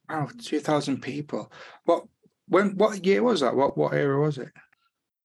[0.09, 1.53] Wow, two thousand people.
[1.85, 2.05] What
[2.49, 3.55] when what year was that?
[3.55, 4.49] What what era was it?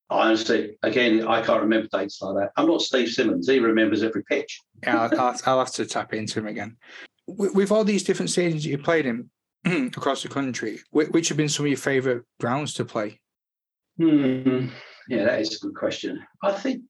[0.10, 2.52] I honestly, again, I can't remember dates like that.
[2.58, 3.48] I'm not Steve Simmons.
[3.48, 4.60] He remembers every pitch.
[4.84, 6.76] yeah, I'll, I'll, I'll have to tap into him again.
[7.28, 9.30] With, with all these different stadiums that you played in
[9.65, 13.19] across the country, which, have been some of your favourite grounds to play?
[13.98, 14.67] Hmm.
[15.10, 16.24] Yeah, that is a good question.
[16.43, 16.84] I think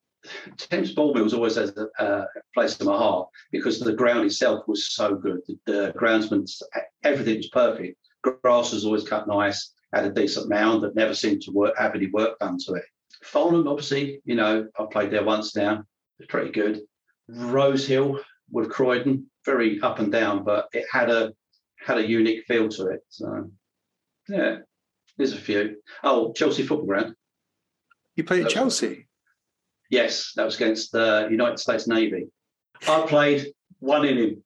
[0.57, 5.15] Thames Board Mills always a, place in my heart because the ground itself was so
[5.15, 5.39] good.
[5.47, 7.97] The, the everything was perfect.
[8.21, 11.95] Grass was always cut nice, had a decent mound that never seemed to work, have
[11.95, 12.83] any work done to it.
[13.23, 15.83] Farnham, obviously, you know, I've played there once now.
[16.19, 16.81] It's pretty good.
[17.29, 18.19] Rose Hill
[18.51, 21.33] with Croydon, very up and down, but it had a
[21.85, 23.01] had a unique feel to it.
[23.09, 23.49] So
[24.27, 24.57] yeah,
[25.17, 25.77] there's a few.
[26.03, 27.15] Oh, Chelsea football ground.
[28.15, 29.07] You played at Chelsea?
[29.89, 32.27] Yes, that was against the United States Navy.
[32.87, 33.47] I played
[33.79, 34.43] one inning.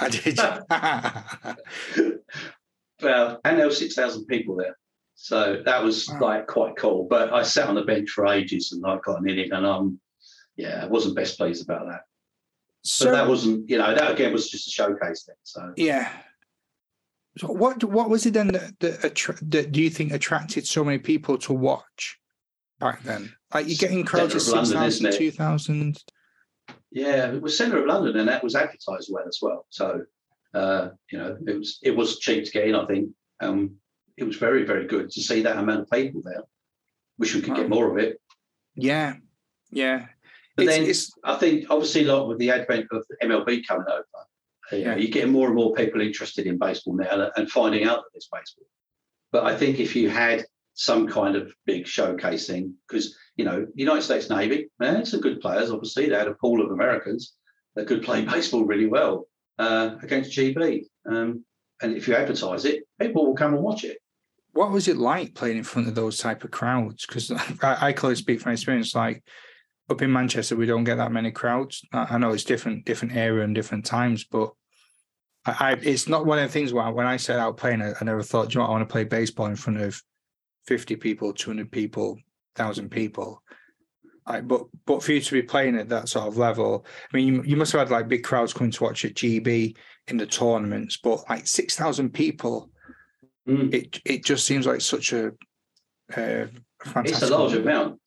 [0.00, 0.36] I did.
[3.02, 4.76] well, and there were six thousand people there.
[5.14, 6.18] So that was Wow.
[6.20, 7.06] like quite cool.
[7.08, 10.00] But I sat on the bench for ages and I got an inning, and um,
[10.56, 12.00] yeah, I wasn't best pleased about that.
[12.82, 15.36] so But that wasn't, you know, that again was just a showcase then.
[15.44, 16.10] So yeah.
[17.38, 20.84] So what what was it then that that, attra- that do you think attracted so
[20.84, 22.18] many people to watch
[22.78, 23.32] back then?
[23.52, 25.98] Like you're getting crowds of Centre 6,000, 2,000.
[26.92, 29.66] yeah, it was centre of London, and that was advertised well as well.
[29.70, 30.04] So
[30.54, 32.74] uh, you know, it was it was cheap to get in.
[32.76, 33.76] I think um,
[34.16, 36.42] it was very very good to see that amount of people there.
[37.18, 38.20] Wish we could get more of it.
[38.76, 39.14] Yeah,
[39.70, 40.06] yeah.
[40.56, 44.04] But It's- then it's- I think obviously like with the advent of MLB coming over,
[44.72, 44.96] you know, Yeah.
[44.96, 48.28] you're getting more and more people interested in baseball now and finding out that there's
[48.32, 48.66] baseball.
[49.32, 54.02] But I think if you had some kind of big showcasing, because you know, United
[54.02, 55.70] States Navy, man, some good players.
[55.70, 57.34] Obviously, they had a pool of Americans
[57.74, 59.26] that could play baseball really well
[59.58, 60.84] uh, against GB.
[61.06, 61.44] Um,
[61.82, 63.98] and if you advertise it, people will come and watch it.
[64.52, 67.04] what was it like playing in front of those type of crowds?
[67.06, 67.30] Because
[67.62, 68.94] I, I can only speak from experience.
[68.94, 69.24] Like
[69.90, 71.84] up in Manchester, we don't get that many crowds.
[71.92, 74.50] I, know it's different, different area and different times, but
[75.44, 77.82] I, I it's not one of the things where I- when I set out playing,
[77.82, 79.80] I, I never thought, "Do you know, what, I want to play baseball in front
[79.80, 80.00] of
[80.66, 82.18] fifty people, two hundred people,
[82.56, 83.42] thousand people.
[84.26, 87.26] I, but but for you to be playing at that sort of level, I mean,
[87.34, 89.76] you, you must have had like big crowds coming to watch at GB
[90.08, 92.70] in the tournaments, but like six thousand people
[93.46, 93.74] Mm.
[93.74, 95.26] it it just seems like such a,
[96.16, 96.46] uh
[96.82, 97.04] fantastic.
[97.12, 98.00] It's a large amount.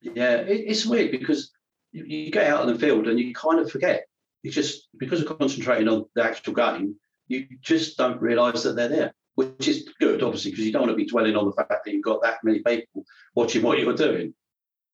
[0.00, 1.52] Yeah, it, it's weird because
[1.92, 4.06] you, you get out on the field and you kind of forget.
[4.42, 6.96] You just because of concentrating on the actual game,
[7.28, 10.92] you just don't realise that they're there, which is good, obviously, because you don't want
[10.92, 13.94] to be dwelling on the fact that you've got that many people watching what you're
[13.94, 14.34] doing.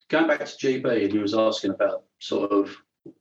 [0.08, 2.76] Going back to GB, and you was asking about sort of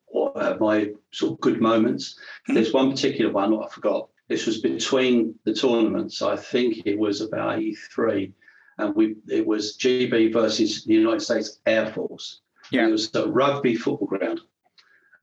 [0.07, 2.17] what are my sort of good moments.
[2.49, 2.55] Mhm.
[2.55, 4.09] There's one particular one I forgot.
[4.27, 6.21] This was between the tournaments.
[6.21, 8.33] I think it was about 83
[8.77, 12.41] and we it was GB versus the United States Air Force.
[12.71, 12.87] Yeah.
[12.87, 14.41] It was a rugby football ground,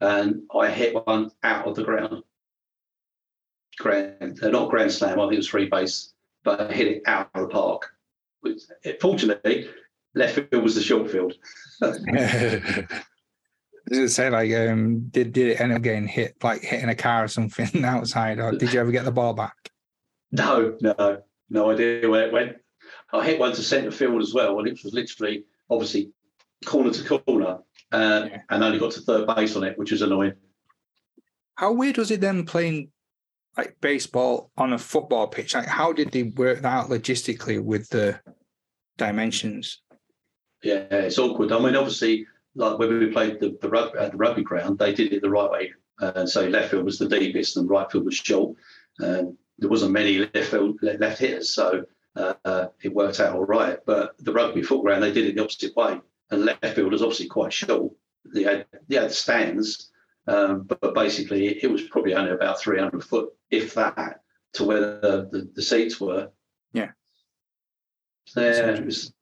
[0.01, 2.23] and I hit one out of the ground.
[3.79, 5.19] Grand, uh, not grand slam.
[5.19, 6.13] I think it was free base,
[6.45, 7.91] but I hit it out of the park.
[8.41, 9.69] Which, it, fortunately,
[10.15, 11.35] left field was the short field.
[13.89, 16.95] Does it say like um did did it end up getting hit like hitting a
[16.95, 19.71] car or something outside or did you ever get the ball back?
[20.31, 22.57] No, no, no idea where it went.
[23.13, 26.11] I hit one to centre field as well, and it was literally, obviously,
[26.65, 27.59] corner to corner,
[27.93, 28.43] uh, Yeah.
[28.51, 30.35] and only got to third base on it, which was annoying.
[31.57, 32.91] How weird was it then playing
[33.57, 35.55] like baseball on a football pitch?
[35.55, 38.19] Like how did they work that out logistically with the
[38.97, 39.83] dimensions?
[40.63, 41.53] Yeah, it's awkward.
[41.53, 44.95] I mean, obviously, like when we played the, the rugby at the rugby ground, they
[44.95, 45.73] did it the right way.
[46.01, 48.57] Uh, so left field was the deepest and right field was short.
[49.03, 51.85] Um, there wasn't many left field left hitters, so
[52.17, 53.79] uh, it worked out all right.
[53.87, 57.03] But the rugby foot ground, they did it the opposite way, and left field was
[57.03, 57.93] obviously quite short.
[58.35, 59.91] They had they had stands,
[60.27, 64.21] um, but, but basically it was probably only about 300 foot, if that,
[64.55, 66.31] to where the, the, the seats were.
[66.73, 66.91] Yeah.
[68.27, 69.13] So, yeah, it was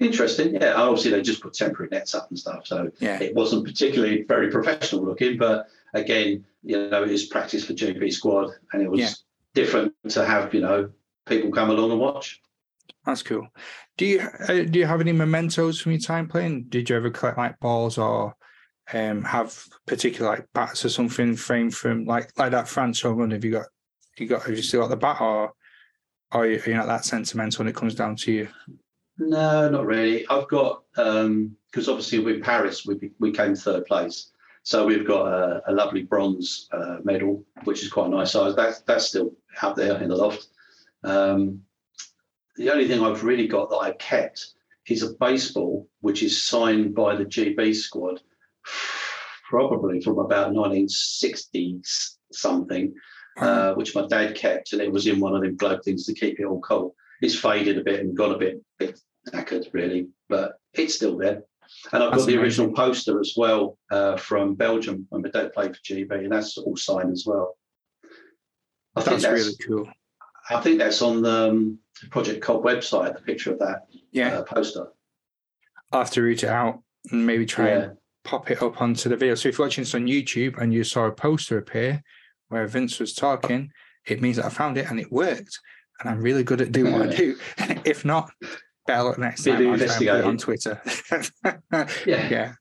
[0.00, 0.54] interesting.
[0.54, 3.20] Yeah, obviously they just put temporary nets up and stuff, so Yeah.
[3.20, 5.36] it wasn't particularly very professional looking.
[5.36, 9.10] But again, you know, it was practice for GB squad, and it was Yeah.
[9.54, 10.90] different to have you know
[11.26, 12.40] people come along and watch.
[13.04, 13.48] That's cool.
[13.96, 16.64] Do you uh, do you have any mementos from your time playing?
[16.68, 18.34] Did you ever collect like balls or
[18.92, 23.30] um, have particular like bats or something framed from like like that France home run?
[23.30, 23.66] Have you got
[24.18, 25.52] you got have you still got the bat or
[26.32, 28.48] are you are you not that sentimental when it comes down to you?
[29.18, 30.26] No, not really.
[30.28, 35.62] I've got because obviously with Paris we we came third place, so we've got a,
[35.68, 38.56] a lovely bronze uh, medal, which is quite nice size.
[38.56, 40.48] That's that's still out there in the loft.
[41.06, 41.62] Um,
[42.56, 44.54] the only thing I've really got that I've kept
[44.88, 48.20] is a baseball which is signed by the GB squad,
[49.48, 51.80] probably from about 1960
[52.32, 52.92] something,
[53.38, 56.14] uh, which my dad kept, and it was in one of them globe things to
[56.14, 56.92] keep it all cold.
[57.20, 58.98] It's faded a bit and got a bit, bit
[59.32, 61.42] knackered, really, but it's still there.
[61.92, 62.40] And I've That's got the amazing.
[62.40, 66.56] original poster as well uh, from Belgium when my dad played for GB, and that's
[66.58, 67.56] all signed as well.
[68.94, 69.92] I think That's that's, really cool.
[70.50, 71.78] I think that's on the um,
[72.10, 73.14] Project Cobb website.
[73.14, 74.88] The picture of that Yeah, uh, poster.
[75.92, 77.78] I'll have to root it out and maybe try Yeah.
[77.82, 79.34] and pop it up onto the video.
[79.34, 82.02] So if you're watching this on YouTube and you saw a poster appear
[82.48, 83.70] where Vince was talking,
[84.06, 85.58] it means that I found it and it worked.
[86.00, 87.36] And I'm really good at doing what I do.
[87.84, 88.30] if not,
[88.86, 89.68] better luck next Bit time.
[89.70, 90.36] I'll try and put it on.
[90.38, 90.82] Twitter.
[92.06, 92.52] Yeah.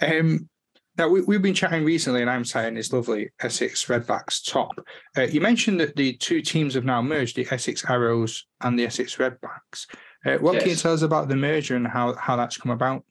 [0.00, 0.18] yeah.
[0.20, 0.48] Um,
[0.98, 4.72] now we, we've been chatting recently, and I'm saying this lovely Essex Redbacks top.
[5.16, 8.86] Uh, you mentioned that the two teams have now merged, the Essex Arrows and the
[8.86, 9.86] Essex Redbacks.
[10.24, 13.04] Uh, what can you tell us about the merger and how, how that's come about?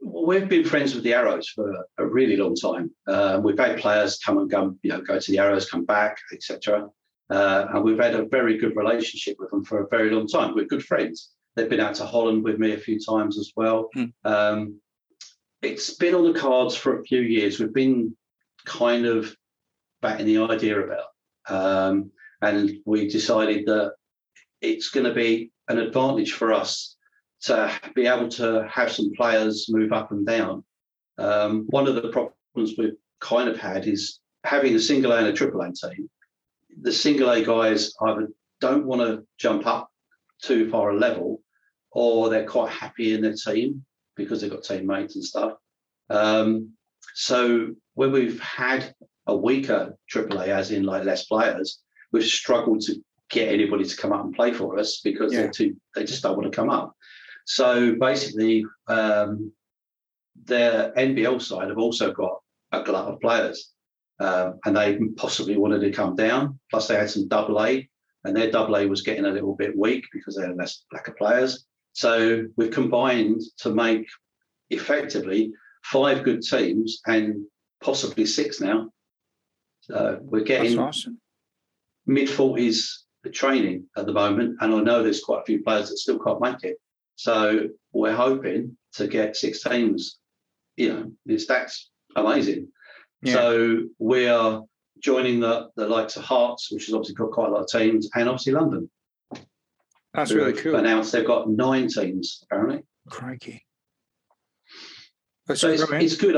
[0.00, 2.90] Well, We've been friends with the Arrows for a really long time.
[3.06, 6.18] Uh, we've had players come and go, you know, go to the Arrows, come back,
[6.32, 6.88] etc.
[7.30, 10.54] Uh, and we've had a very good relationship with them for a very long time.
[10.54, 11.30] We're good friends.
[11.54, 13.88] They've been out to Holland with me a few times as well.
[13.94, 14.04] Hmm.
[14.24, 14.80] Um,
[15.62, 17.58] it's been on the cards for a few years.
[17.58, 18.16] We've been
[18.66, 19.34] kind of
[20.00, 21.06] batting the idea about,
[21.48, 22.10] um,
[22.42, 23.94] and we decided that
[24.60, 26.96] it's going to be an advantage for us
[27.42, 30.64] to be able to have some players move up and down.
[31.18, 35.28] Um, one of the problems we've kind of had is having a single A and
[35.28, 36.10] a triple A team.
[36.80, 38.28] The single A guys either
[38.60, 39.90] don't want to jump up
[40.40, 41.40] too far a level,
[41.92, 43.84] or they're quite happy in their team
[44.16, 45.54] because they've got teammates and stuff.
[46.10, 46.70] Um,
[47.14, 48.94] so when we've had
[49.26, 51.80] a weaker AAA, as in like less players,
[52.12, 52.96] we've struggled to
[53.30, 55.42] get anybody to come up and play for us because Yeah.
[55.42, 56.94] they're too they just don't want to come up.
[57.46, 59.52] So basically, um,
[60.44, 62.40] their NBL side have also got
[62.72, 63.72] a glut of players,
[64.20, 66.58] um, and they possibly wanted to come down.
[66.70, 67.88] Plus, they had some double A,
[68.24, 71.08] and their double A was getting a little bit weak because they had less lack
[71.08, 71.66] of players.
[71.92, 74.06] So we've combined to make
[74.70, 75.52] effectively
[75.84, 77.44] five good teams and
[77.82, 78.90] possibly six now.
[79.80, 81.20] So we're getting awesome.
[82.06, 85.98] mid forties training at the moment, and I know there's quite a few players that
[85.98, 86.76] still can't make it.
[87.16, 90.18] So we're hoping to get six teams.
[90.76, 92.68] You know, it's that's amazing.
[93.22, 93.34] Yeah.
[93.34, 94.62] So we are
[95.00, 98.08] joining the the likes of Herts, which has obviously got quite a lot of teams,
[98.14, 98.90] and obviously London.
[100.14, 100.76] That's who really cool.
[100.76, 102.82] Announced they've got nine teams apparently.
[103.08, 103.64] Crikey.
[105.46, 106.36] That's So it's, it's good.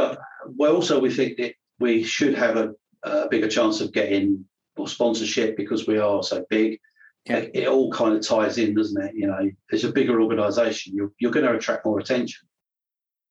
[0.57, 2.71] Well, also we think that we should have a,
[3.03, 4.45] a bigger chance of getting
[4.79, 6.79] more sponsorship because we are so big.
[7.27, 7.37] Yeah.
[7.39, 9.13] It, it all kind of ties in, doesn't it?
[9.15, 10.95] You know, it's a bigger organisation.
[10.95, 12.47] You're, you're going to attract more attention.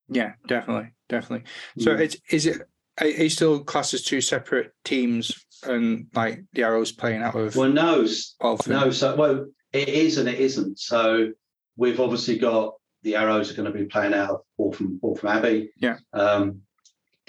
[0.09, 1.47] Yeah, definitely, definitely.
[1.79, 1.99] So Mm.
[2.01, 2.61] it's is it
[2.99, 5.31] are are you still classed as two separate teams
[5.63, 8.73] and like the arrows playing out of well, no, s- Waltham?
[8.73, 8.91] no.
[8.91, 10.79] So well, it is and it isn't.
[10.79, 11.31] So
[11.75, 15.71] we've obviously got the Arrows are going to be playing out of Waltham, Waltham Abbey.
[15.77, 15.97] Yeah.
[16.13, 16.61] Um,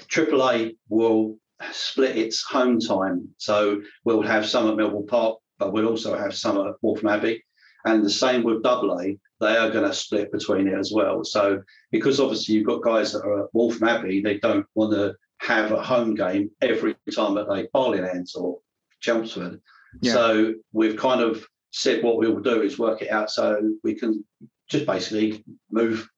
[0.09, 1.37] Triple A will
[1.73, 6.35] split its home time, so we'll have some at Melbourne Park, but we'll also have
[6.35, 7.43] some at Waltham Abbey,
[7.85, 9.19] and the same with Double A.
[9.41, 11.25] They are going to split between it as well.
[11.25, 15.15] So because obviously you've got guys that are at Waltham Abbey, they don't want to
[15.39, 18.61] have a home game every time that they Barleylands or
[19.01, 19.61] Chelmsford.
[20.01, 20.13] Yeah.
[20.15, 23.95] So we've kind of said what we will do is work it out so we
[23.95, 24.25] can
[24.71, 26.09] just basically move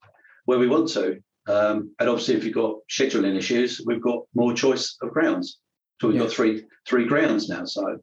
[0.45, 1.19] where we want to.
[1.49, 5.59] Um, and obviously, if you've got scheduling issues, we've got more choice of grounds.
[6.01, 6.25] So we've Yeah.
[6.25, 7.65] got three three grounds now.
[7.65, 7.99] So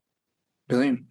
[0.67, 1.01] Brilliant.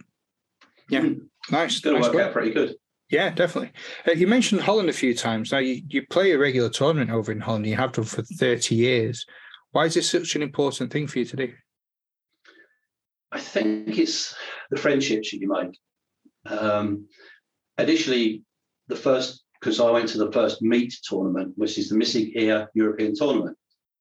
[0.88, 1.72] Yeah, mm, nice.
[1.74, 2.26] it's going to nice work work.
[2.26, 2.74] out pretty good.
[3.08, 3.72] Yeah, definitely.
[4.08, 5.52] Uh, you mentioned Holland a few times.
[5.52, 7.66] Now you, you play a regular tournament over in Holland.
[7.66, 9.24] You have done for thirty years.
[9.70, 11.52] Why is this such an important thing for you to do?
[13.30, 14.34] I think it's
[14.70, 15.78] the friendships that you make.
[16.46, 17.06] Um,
[17.78, 18.42] initially,
[18.88, 22.68] the first because I went to the first meet tournament, which is the Missing Ear
[22.74, 23.56] European Tournament.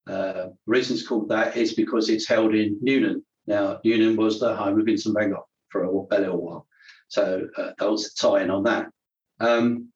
[0.09, 3.21] Uh, reason it's called that is because it's held in Nuenen.
[3.45, 6.67] Now, Nuenen was the home of Vincent Van Gogh for a, a little while,
[7.09, 8.89] so uh, that was the tie-in on that.
[9.39, 9.89] Um,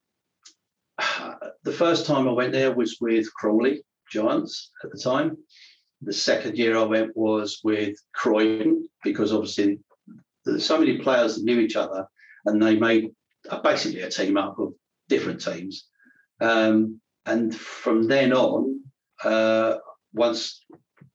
[1.64, 5.36] the first time I went there was with Crawley Giants at the time.
[6.02, 9.80] The second year I went was with Croydon because obviously
[10.46, 12.08] there's so many players that knew each other
[12.46, 13.12] and they made
[13.64, 14.74] basically a team up of
[15.10, 15.88] different teams.
[16.42, 18.82] Um, and from then on,
[19.24, 19.76] uh,
[20.14, 20.64] once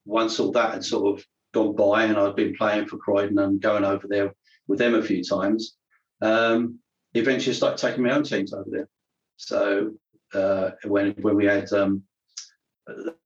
[0.04, 3.60] once all that had sort of gone by and I'd been playing for Croydon and
[3.60, 4.34] going over there
[4.66, 5.76] with them a few times,
[6.20, 6.78] um,
[7.14, 8.88] eventually started taking my own teams over there.
[9.36, 9.94] So
[10.34, 12.02] uh, when when we had um,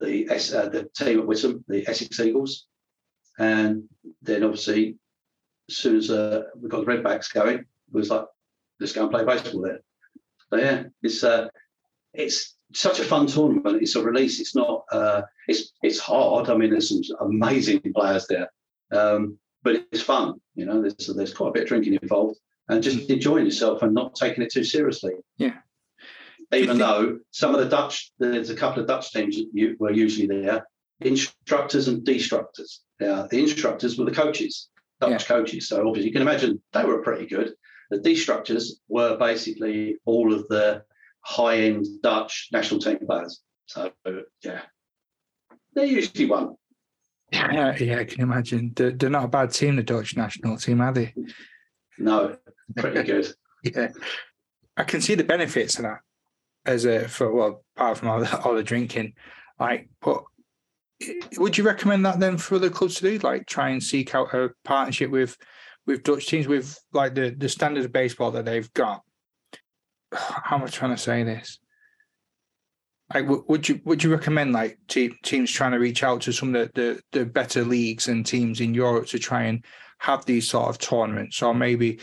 [0.00, 2.66] the uh, the team at Witham, the Essex Eagles,
[3.38, 3.84] and
[4.22, 4.96] then obviously
[5.70, 8.26] as soon as uh, we got the Redbacks going, was like
[8.80, 9.80] let's go and play baseball there.
[10.51, 11.49] So yeah, it's uh,
[12.12, 13.82] it's such a fun tournament.
[13.82, 14.41] It's a release.
[14.41, 14.85] It's not.
[14.91, 16.49] Uh, it's it's hard.
[16.49, 18.51] I mean, there's some amazing players there,
[18.93, 20.35] um, but it's fun.
[20.55, 23.11] You know, there's there's quite a bit of drinking involved, and just mm.
[23.11, 25.12] enjoying yourself and not taking it too seriously.
[25.39, 25.55] Yeah.
[26.53, 30.26] Even though some of the Dutch, there's a couple of Dutch teams that were usually
[30.26, 30.64] there,
[31.01, 32.80] instructors and destructors.
[33.01, 34.68] Yeah, the instructors were the coaches,
[35.11, 35.36] Dutch yeah.
[35.36, 35.68] coaches.
[35.68, 37.52] So obviously you can imagine they were pretty good.
[37.90, 40.84] The structures were basically all of the
[41.20, 43.40] high-end Dutch national team players.
[43.66, 43.92] So
[44.42, 44.62] yeah,
[45.74, 46.57] they usually won.
[47.32, 48.72] Yeah, yeah, I can imagine.
[48.74, 51.14] They're, they're not a bad team, the Dutch national team, are they?
[51.98, 52.36] No,
[52.76, 53.34] pretty good.
[53.62, 53.88] yeah,
[54.76, 55.98] I can see the benefits of that
[56.66, 59.14] as a for well, apart from all the, all the drinking.
[59.59, 60.24] Like, but
[61.38, 63.18] would you recommend that then for other clubs to do?
[63.18, 65.36] Like, try and seek out a partnership with
[65.86, 69.03] with Dutch teams with like the the standard of baseball that they've got
[70.14, 71.59] how am I trying to say this?
[73.12, 76.55] Like, would you would you recommend like te- teams trying to reach out to some
[76.55, 79.64] of the, the, the better leagues and teams in Europe to try and
[79.99, 82.01] have these sort of tournaments, or maybe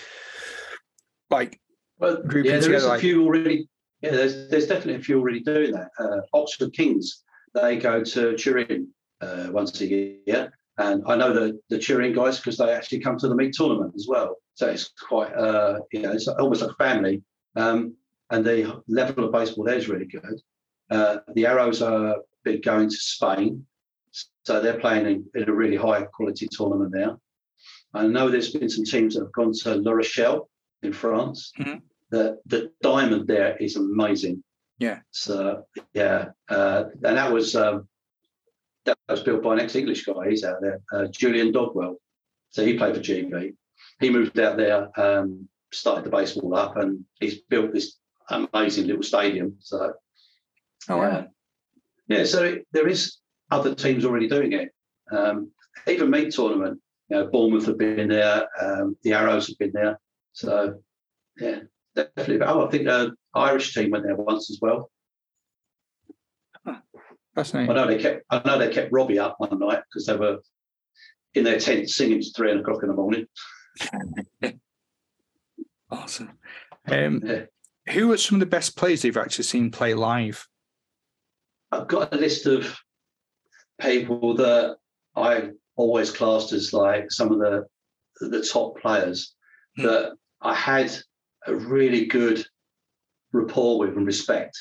[1.30, 1.60] like
[1.98, 3.02] well, yeah, there is a like...
[3.02, 3.68] few already.
[4.02, 5.90] Yeah, there's there's definitely a few already doing that.
[6.00, 7.24] Uh, Oxford Kings
[7.54, 8.88] they go to Turin
[9.22, 13.18] uh, once a year, and I know the the Turin guys because they actually come
[13.20, 14.38] to the meet tournament as well.
[14.56, 17.24] So it's quite uh, you know it's almost like a family.
[17.56, 17.96] Um,
[18.30, 20.42] and the level of baseball there is really good.
[20.90, 23.66] Uh, the Arrows are big going to Spain,
[24.44, 27.18] so they're playing in, in, a really high quality tournament there.
[27.94, 30.50] I know there's been some teams that have gone to La Rochelle
[30.82, 31.52] in France.
[31.60, 31.80] Mm-hmm.
[32.10, 34.44] The the diamond there is amazing.
[34.82, 35.02] Yeah.
[35.12, 37.88] So yeah, uh, and that was um,
[38.86, 40.28] that was built by an ex-English guy.
[40.28, 41.98] He's out there, uh, Julian Dodwell.
[42.50, 43.54] So he played for GB.
[44.00, 48.00] He moved out there, um, started the baseball up, and he's built this
[48.32, 49.58] amazing little stadium.
[49.60, 49.94] So,
[50.90, 51.28] oh, wow.
[52.08, 53.18] yeah, so there is
[53.52, 54.74] other teams already doing it.
[55.12, 55.52] Um,
[55.86, 60.00] even meet tournament, you know, Bournemouth have been there, um, the Arrows have been there.
[60.34, 60.82] So,
[61.38, 61.60] yeah,
[61.96, 62.42] definitely.
[62.42, 64.92] Oh, I think the Irish team went there once as well.
[67.36, 67.72] Fascinating.
[67.72, 68.24] I know they kept.
[68.30, 70.40] I know they kept Robbie up one night because they were
[71.34, 73.26] in their tent singing to three o'clock in the morning.
[75.92, 76.38] awesome.
[76.88, 77.44] Um, yeah
[77.90, 80.48] who are some of the best players you've actually seen play live?
[81.72, 82.78] I've got a list of
[83.80, 84.78] people that
[85.16, 87.66] I always classed as like some of the
[88.20, 89.36] the top players
[89.80, 89.84] mm.
[89.84, 90.92] that I had
[91.48, 92.46] a really good
[93.32, 94.58] rapport with and respect.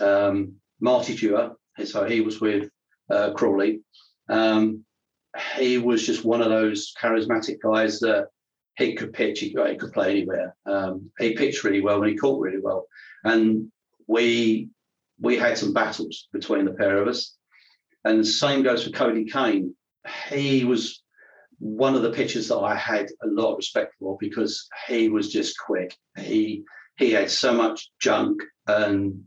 [0.00, 2.68] Um, Marty Dewar, so he was with
[3.10, 3.80] uh, Crawley.
[4.28, 4.84] Um,
[5.56, 8.28] he was just one of those charismatic guys that
[8.76, 10.54] he could pitch, he, he could play anywhere.
[10.66, 12.86] Um, he pitched really well and he caught really well.
[13.24, 13.70] And
[14.06, 14.68] we
[15.20, 17.36] we had some battles between the pair of us.
[18.04, 19.74] And the same goes for Cody Kane.
[20.28, 21.02] He was
[21.58, 25.32] one of the pitchers that I had a lot of respect for because he was
[25.32, 25.96] just quick.
[26.18, 26.64] He
[26.96, 29.24] he had so much junk and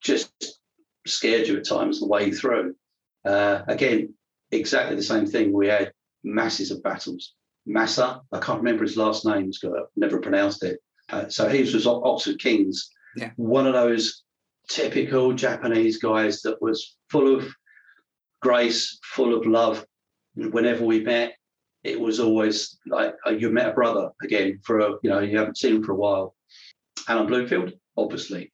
[0.00, 0.32] just
[1.06, 2.74] scared you at times the way he threw.
[3.24, 4.14] Uh, again,
[4.50, 5.52] exactly the same thing.
[5.52, 5.92] We had
[6.24, 7.34] masses of battles.
[7.66, 8.22] Massa.
[8.32, 9.50] I can't remember his last name.
[9.64, 10.80] I've never pronounced it.
[11.10, 12.90] Uh, so he was Oxford Kings.
[13.16, 13.30] Yeah.
[13.36, 14.22] One of those
[14.68, 17.52] typical Japanese guys that was full of
[18.40, 19.84] grace, full of love.
[20.36, 21.34] Whenever we met,
[21.82, 25.36] it was always like uh, you met a brother again for a, you know you
[25.36, 26.34] haven't seen him for a while.
[27.08, 28.52] Alan Bloomfield, obviously,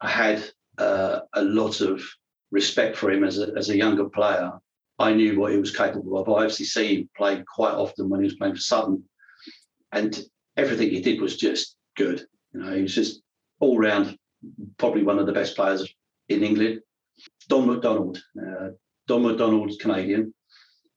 [0.00, 0.44] I had
[0.78, 2.02] uh, a lot of
[2.50, 4.52] respect for him as a, as a younger player
[4.98, 6.28] I knew what he was capable of.
[6.28, 9.02] I obviously see him play quite often when he was playing for Southern,
[9.90, 10.22] and
[10.56, 12.24] everything he did was just good.
[12.52, 13.20] You know, he was just
[13.58, 14.16] all round,
[14.78, 15.92] probably one of the best players
[16.28, 16.80] in England.
[17.48, 18.68] Don McDonald, uh,
[19.08, 20.32] Don McDonald's Canadian.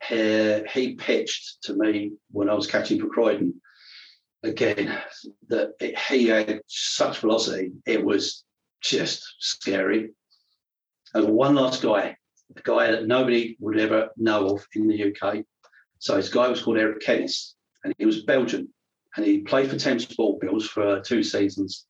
[0.08, 3.60] He, he pitched to me when I was catching for Croydon.
[4.46, 4.98] Again,
[5.50, 5.74] that
[6.10, 8.44] he had such velocity, it was
[8.82, 10.12] just scary.
[11.14, 12.18] And one last guy
[12.56, 15.38] a guy that nobody would ever know of in the UK.
[16.00, 18.72] So his guy was called Eric Kennis, and he was Belgian,
[19.16, 21.86] and he played for Thames Board Mills for two seasons.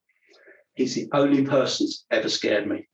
[0.74, 2.88] He's the only person that's ever scared me,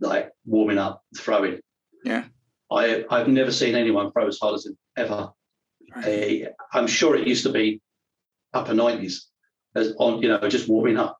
[0.00, 1.60] like warming up, throwing.
[2.04, 2.24] Yeah.
[2.70, 5.30] I, I've never seen anyone throw as hard as him ever.
[5.94, 6.48] Right.
[6.72, 7.80] I'm sure it used to be
[8.54, 9.24] upper 90s
[9.74, 11.18] as on, you know, just warming up.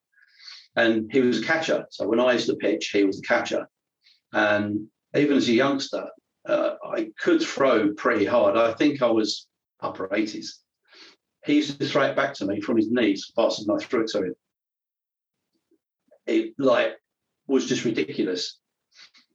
[0.77, 1.87] and he was a catcher.
[1.91, 3.69] So when I used to pitch, he was the catcher.
[4.33, 6.09] And even as a youngster,
[6.49, 8.57] uh, I could throw pretty hard.
[8.57, 9.47] I think I was
[9.81, 10.49] upper 80s.
[11.45, 14.03] He used to throw it back to me from his knees faster than I threw
[14.03, 14.35] it to him.
[16.27, 16.95] It like
[17.47, 18.59] was just ridiculous.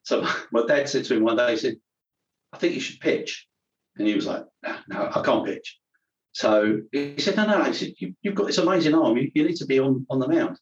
[0.04, 1.76] So my dad said to him one day, he said,
[2.52, 3.48] I think you should pitch.
[3.96, 5.78] And he was like, no, no, I can't pitch.
[6.40, 9.18] So he said, no, no, he said, you, have got this amazing arm.
[9.18, 10.58] You, you, need to be on, on the mound.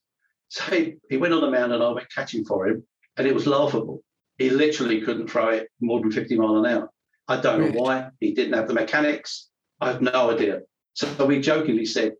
[0.47, 2.83] So he, he went on the mound and I went catching for him
[3.15, 4.03] and it was laughable.
[4.39, 6.89] He literally couldn't throw it more than 50 mile an hour.
[7.27, 8.09] I don't know why.
[8.19, 9.49] He didn't have the mechanics.
[9.79, 10.61] I have no idea.
[10.95, 12.13] So we jokingly said,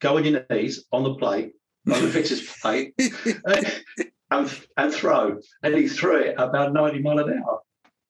[0.00, 1.52] go on your knees on the plate,
[1.88, 2.94] on the pitcher's plate,
[4.32, 5.38] and, and throw.
[5.62, 7.60] And he threw it about 90 mile an hour.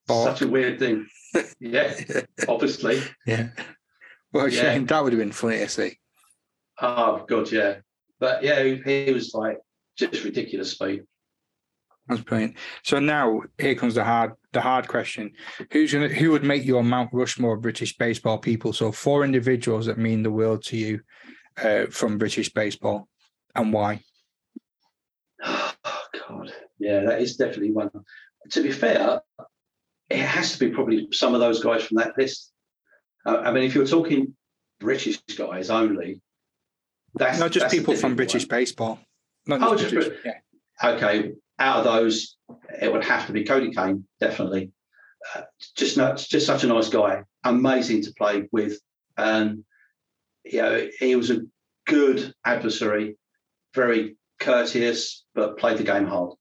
[0.09, 0.25] Oh.
[0.25, 1.05] Such a weird thing.
[1.59, 1.93] Yeah,
[2.47, 3.03] obviously.
[3.27, 3.49] Yeah.
[4.31, 4.61] Well, yeah.
[4.61, 5.99] Shane, that would have been funny to see.
[6.81, 7.77] Oh, God, yeah.
[8.19, 9.57] But yeah, he, he was like
[9.97, 11.03] just ridiculous speed.
[12.07, 12.55] That's brilliant.
[12.83, 15.31] So now here comes the hard the hard question.
[15.71, 18.73] Who's gonna who would make your Mount Rushmore British baseball people?
[18.73, 21.01] So four individuals that mean the world to you
[21.63, 23.07] uh, from British baseball
[23.55, 24.01] and why?
[25.85, 26.51] Oh God.
[26.79, 27.89] Yeah, that is definitely one.
[28.51, 29.21] To be fair,
[30.09, 32.51] it has to be probably some of those guys from that list.
[33.37, 34.35] I mean, if you're talking
[34.79, 36.21] British guys only,
[37.15, 38.49] that's not just that's people from British one.
[38.49, 38.99] baseball.
[39.45, 40.39] Not oh, just, British, yeah.
[40.83, 42.37] Okay, out of those,
[42.81, 44.71] it would have to be Cody Kane, definitely.
[45.35, 45.41] Uh,
[45.75, 48.79] just not, just such a nice guy, amazing to play with,
[49.17, 49.63] and
[50.45, 51.41] you know he was a
[51.87, 53.17] good adversary,
[53.75, 56.33] very courteous, but played the game hard.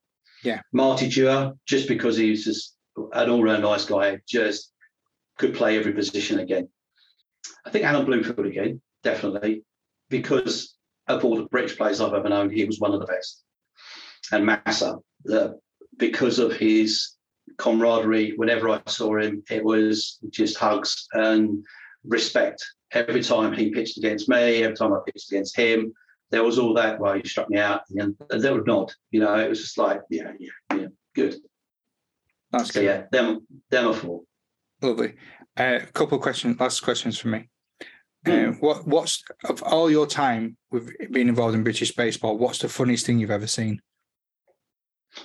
[0.44, 2.76] Yeah, Marty Dewar, just because he was just
[3.12, 4.72] an all-round nice guy, just
[5.38, 6.68] could play every position again.
[7.64, 9.64] I think Alan Bloomfield again, definitely,
[10.08, 10.76] because
[11.06, 13.44] of all the British players I've ever known, he was one of the best.
[14.32, 15.58] And Massa, the,
[15.96, 17.16] because of his
[17.56, 21.64] camaraderie, whenever I saw him, it was just hugs and
[22.04, 22.64] respect.
[22.92, 25.92] Every time he pitched against me, every time I pitched against him,
[26.30, 27.00] there was all that.
[27.00, 28.92] Well, he struck me out, and they would nod.
[29.10, 31.36] You know, it was just like, yeah, yeah, yeah, good.
[32.50, 32.86] That's so, good.
[32.86, 34.22] yeah, them, them are four.
[34.82, 35.14] Lovely.
[35.58, 37.48] Uh, a couple of questions, last questions for me.
[38.26, 38.50] Uh, hmm.
[38.60, 42.38] what what's of all your time with being involved in British baseball?
[42.38, 43.80] What's the funniest thing you've ever seen?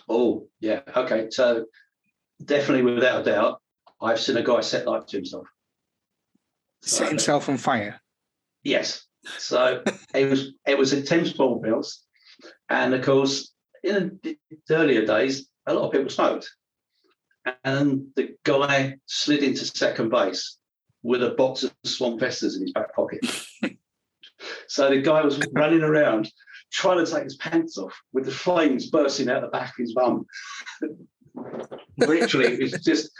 [0.09, 1.27] Oh yeah, okay.
[1.29, 1.65] So
[2.43, 3.61] definitely, without a doubt,
[4.01, 5.47] I've seen a guy set light to himself.
[6.81, 8.01] Set himself on fire.
[8.63, 9.05] Yes.
[9.38, 9.84] So
[10.15, 12.05] it was it was at Thames Board Mills,
[12.69, 13.53] and of course,
[13.84, 14.38] in the
[14.71, 16.49] earlier days, a lot of people smoked,
[17.63, 20.57] and the guy slid into second base
[21.01, 23.19] with a box of Swan Vestas in his back pocket.
[24.67, 26.31] so the guy was running around
[26.71, 29.93] trying to take his pants off with the flames bursting out the back of his
[29.93, 30.25] bum.
[31.97, 33.11] Literally, it was just,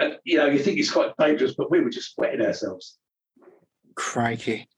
[0.00, 2.98] uh, you know, you think it's quite dangerous, but we were just wetting ourselves.
[3.94, 4.68] Crikey.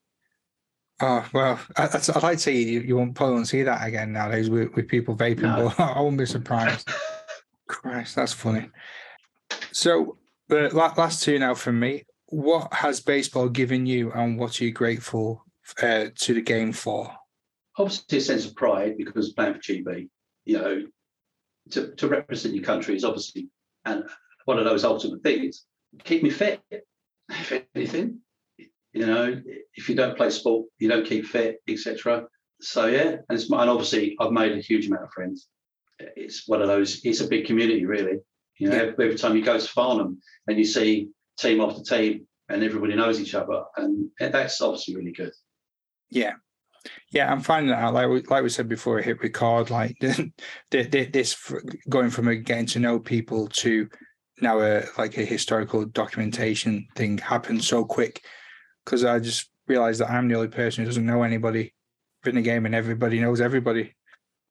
[1.00, 4.12] Oh well, I, would like to say you, you won't probably won't see that again
[4.12, 5.72] nowadays with, with people vaping, no.
[5.76, 6.88] but I won't be surprised.
[7.68, 8.70] Christ, that's funny.
[9.72, 14.64] So the last two now from me what has baseball given you and what are
[14.64, 15.44] you grateful
[15.82, 17.12] uh, to the game for?
[17.78, 20.08] Obviously, a sense of pride because playing for GB,
[20.44, 20.86] you know,
[21.70, 23.48] to, to represent your country is obviously
[23.84, 24.04] and
[24.44, 25.64] one of those ultimate things.
[26.04, 26.60] Keep me fit,
[27.28, 28.20] if anything.
[28.92, 29.40] You know,
[29.74, 32.26] if you don't play sport, you don't keep fit, etc.
[32.60, 35.48] So yeah, and, and obviously I've made a huge amount of friends.
[35.98, 37.00] It's one of those.
[37.04, 38.18] It's a big community, really.
[38.58, 38.92] You know, yeah.
[38.92, 43.20] every, time you go to Farnham and you see team after team, and everybody knows
[43.20, 45.32] each other, and that's obviously really good.
[46.10, 46.34] Yeah,
[47.10, 49.70] yeah, I'm finding out like we, like we said before, I hit record.
[49.70, 49.96] Like
[50.70, 51.52] this
[51.88, 53.88] going from a getting to know people to
[54.40, 58.22] now a like a historical documentation thing happens so quick
[58.84, 61.72] because I just realized that I'm the only person who doesn't know anybody
[62.24, 63.94] in the game, and everybody knows everybody.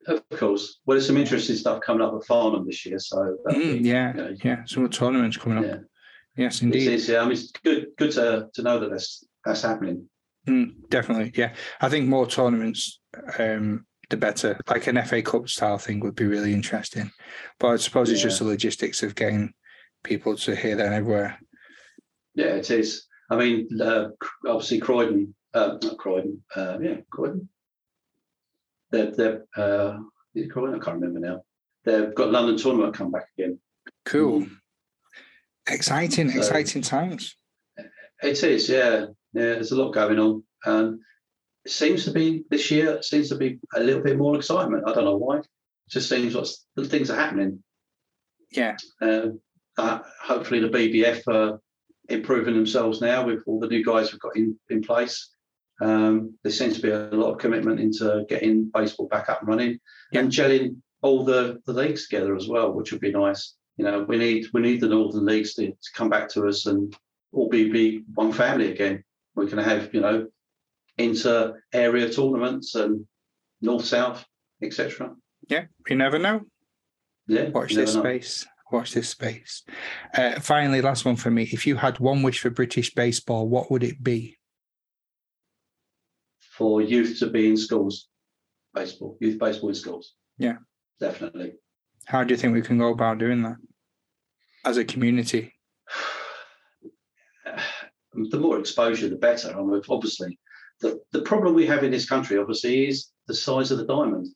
[0.07, 0.79] Of course.
[0.85, 2.99] Well, there's some interesting stuff coming up at Farnham this year.
[2.99, 5.65] So mm, yeah, you know, yeah, some tournaments coming up.
[5.65, 5.77] Yeah.
[6.37, 6.87] Yes, indeed.
[6.87, 7.21] It is, yeah.
[7.21, 10.07] I mean, it's good, good to, to know that that's that's happening.
[10.47, 11.53] Mm, definitely, yeah.
[11.81, 12.99] I think more tournaments,
[13.39, 14.59] um, the better.
[14.69, 17.11] Like an FA Cup style thing would be really interesting.
[17.59, 19.53] But I suppose it's just the logistics of getting
[20.03, 21.39] people to hear that everywhere.
[22.35, 23.07] Yeah, it is.
[23.31, 24.09] I mean, uh,
[24.47, 27.49] obviously Croydon, uh, not Croydon, uh, yeah, Croydon.
[28.91, 29.97] They're, they're uh?
[30.37, 31.41] I can't remember now.
[31.85, 33.59] They've got London tournament come back again.
[34.05, 34.41] Cool.
[34.41, 34.51] Mm.
[35.67, 37.37] Exciting, so, exciting times.
[38.21, 39.05] It is, yeah.
[39.33, 40.43] Yeah, there's a lot going on.
[40.65, 40.99] Um,
[41.63, 43.01] it seems to be this year.
[43.01, 44.83] Seems to be a little bit more excitement.
[44.87, 45.37] I don't know why.
[45.39, 45.47] It
[45.89, 47.63] just seems like things are happening.
[48.51, 48.77] Yeah.
[49.01, 49.29] Uh,
[49.77, 51.59] uh, hopefully the BBF are
[52.09, 55.34] improving themselves now with all the new guys we've got in, in place.
[55.81, 59.49] Um, there seems to be a lot of commitment into getting baseball back up and
[59.49, 59.79] running
[60.11, 60.21] Yeah.
[60.21, 63.55] and gelling all the, the leagues together as well, which would be nice.
[63.77, 66.65] You know, we need we need the northern leagues to, to come back to us
[66.65, 66.95] and
[67.33, 69.03] all be, be one family again.
[69.35, 70.27] We can have you know
[70.97, 73.05] inter area tournaments and
[73.61, 74.25] north south
[74.61, 75.13] etc.
[75.49, 75.65] Yeah.
[75.89, 76.41] You never know.
[77.27, 78.01] Yeah, Watch this know.
[78.01, 78.45] space.
[78.71, 79.63] Watch this space.
[80.13, 81.43] Uh, finally, last one for me.
[81.51, 84.37] If you had one wish for British baseball, what would it be?
[86.57, 88.07] For youth to be in schools,
[88.73, 90.13] baseball, youth baseball in schools.
[90.37, 90.57] Yeah.
[90.99, 91.53] definitely.
[92.05, 93.57] How do you think we can go about doing that
[94.63, 95.53] as a community?
[98.13, 99.49] the more exposure, the better.
[99.49, 100.39] I mean, obviously,
[100.81, 104.27] the, the problem we have in this country, obviously, is the size of the diamond.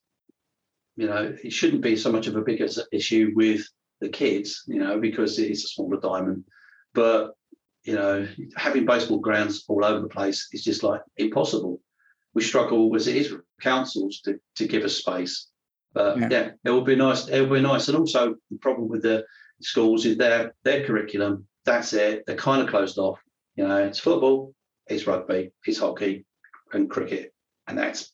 [0.96, 3.62] You know, it shouldn't be so much of a bigger issue with
[4.02, 6.44] the kids, you know, because it is a smaller diamond.
[6.94, 7.32] But,
[7.84, 11.80] you know, having baseball grounds all over the place is just like impossible.
[12.34, 15.48] We struggle as it is with councils to, to give us space.
[15.94, 16.28] But Yeah.
[16.32, 16.52] yeah.
[16.64, 17.28] it would be nice.
[17.28, 17.88] It would be nice.
[17.88, 19.26] And also, the problem with the
[19.62, 21.48] schools is their their curriculum.
[21.66, 22.24] That's it.
[22.26, 23.20] They're kind of closed off.
[23.56, 24.54] You know, it's football,
[24.88, 26.26] it's rugby, it's hockey,
[26.72, 27.34] and cricket,
[27.68, 28.14] and that's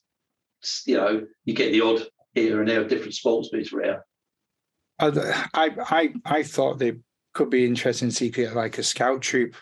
[0.86, 2.02] you know, you get the odd
[2.34, 4.04] here and there of different sports, but it's rare.
[4.98, 6.94] I, I, I, thought they
[7.34, 9.54] could be interesting to see get like a scout troop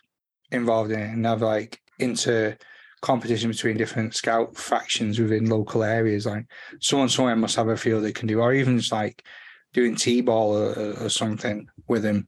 [0.53, 2.57] involved in it and have like inter
[3.05, 6.25] competition between different scout factions within local areas.
[6.27, 6.47] Like
[6.81, 9.23] someone somewhere must have a field they can do, or even just like
[9.75, 12.27] doing t-ball or, or something with them,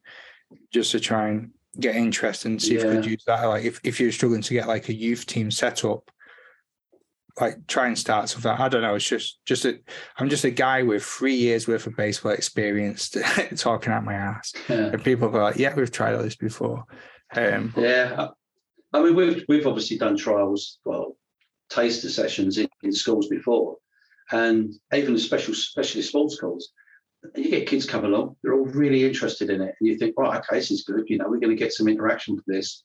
[0.73, 1.51] just to try and
[1.81, 3.45] get interest and see if you could use that.
[3.45, 6.11] Like if, if you're struggling to get like a youth team set up,
[7.41, 8.51] like try and start something.
[8.51, 8.95] I don't know.
[8.95, 9.79] It's just just a
[10.19, 13.11] I'm just a guy with three years worth of baseball experience
[13.57, 14.87] talking out my ass, Yeah.
[14.93, 16.85] and people go like, "Yeah, we've tried all this before."
[17.35, 18.29] Um, Yeah.
[18.97, 21.17] I mean, we've we've obviously done trials, well,
[21.69, 23.77] taster sessions in, in schools before,
[24.33, 26.71] and even the special specialist sports schools.
[27.35, 30.39] You get kids come along; they're all really interested in it, and you think, right,
[30.39, 31.05] okay, this is good.
[31.09, 32.85] You know, we're going to get some interaction for this,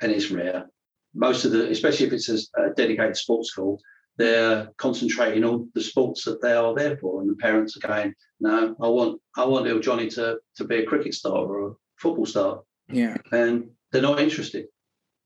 [0.00, 0.70] and it's rare.
[1.14, 3.78] Most of the, especially if it's a, a dedicated sports school,
[4.16, 8.14] they're concentrating on the sports that they are there for, and the parents are going,
[8.40, 11.74] "No, I want I want little Johnny to to be a cricket star or a
[11.98, 14.66] football star," yeah, and they're not interested.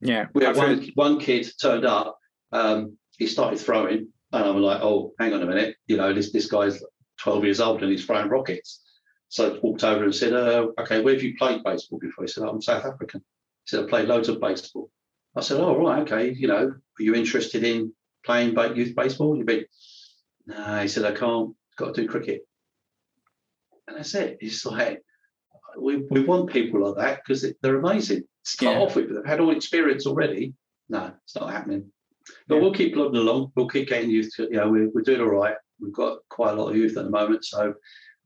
[0.00, 0.26] Yeah.
[0.34, 2.18] We had one, one kid turned up,
[2.52, 6.32] um, he started throwing, and I'm like, oh, hang on a minute, you know, this
[6.32, 6.82] this guy's
[7.20, 8.82] 12 years old and he's throwing rockets.
[9.28, 12.24] So I walked over and said, uh, okay, where have you played baseball before?
[12.24, 13.20] He said, oh, I'm South African.
[13.64, 14.90] He said, I played loads of baseball.
[15.34, 17.92] I said, oh, right, okay, you know, are you interested in
[18.24, 19.36] playing youth baseball?
[19.36, 19.66] You've been,
[20.46, 22.46] no, he said, I can't, got to do cricket.
[23.88, 24.38] And that's it.
[24.40, 25.02] It's like,
[25.80, 28.22] we, we want people like that because they're amazing.
[28.44, 28.82] Start Yeah.
[28.82, 30.54] off with, they've had all experience already.
[30.88, 31.90] No, it's not happening.
[32.48, 32.60] But Yeah.
[32.62, 33.52] we'll keep plodding along.
[33.54, 34.30] We'll keep getting youth.
[34.36, 35.56] To, you know, we're, we're doing all right.
[35.80, 37.44] We've got quite a lot of youth at the moment.
[37.44, 37.74] So,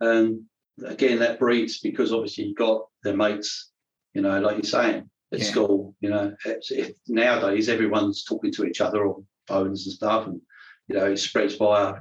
[0.00, 0.46] um,
[0.84, 3.70] again, that breeds because obviously you've got their mates,
[4.14, 5.44] you know, like you're saying, at Yeah.
[5.44, 10.26] school, you know, it's, it, nowadays everyone's talking to each other on phones and stuff.
[10.26, 10.40] And,
[10.88, 11.94] you know, it spreads via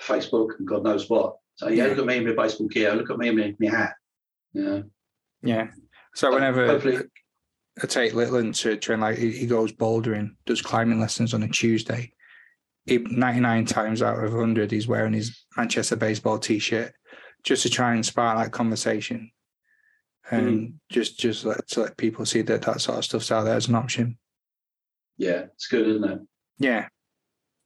[0.00, 1.36] Facebook and God knows what.
[1.56, 2.94] So, yeah, look at me in my baseball gear.
[2.94, 3.94] Look at me in my, my hat.
[4.52, 4.80] Yeah.
[5.42, 5.68] yeah.
[6.14, 6.98] So whenever Hopefully,
[7.82, 12.12] I take Litland to train, like he goes bouldering, does climbing lessons on a Tuesday.
[12.86, 16.92] He, 99 times out of 100, he's wearing his Manchester baseball t shirt
[17.44, 19.30] just to try and spark that conversation.
[20.30, 20.66] And hmm.
[20.90, 23.68] just just let, to let people see that that sort of stuff's out there as
[23.68, 24.18] an option.
[25.16, 26.20] yeah, it's good, isn't it?
[26.58, 26.88] Yeah.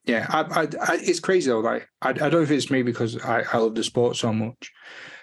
[0.05, 0.27] Yeah.
[0.29, 1.61] I, I, I, it's crazy though.
[1.61, 4.33] Like, I, I don't know if it's me because I, I love the sport so
[4.33, 4.71] much.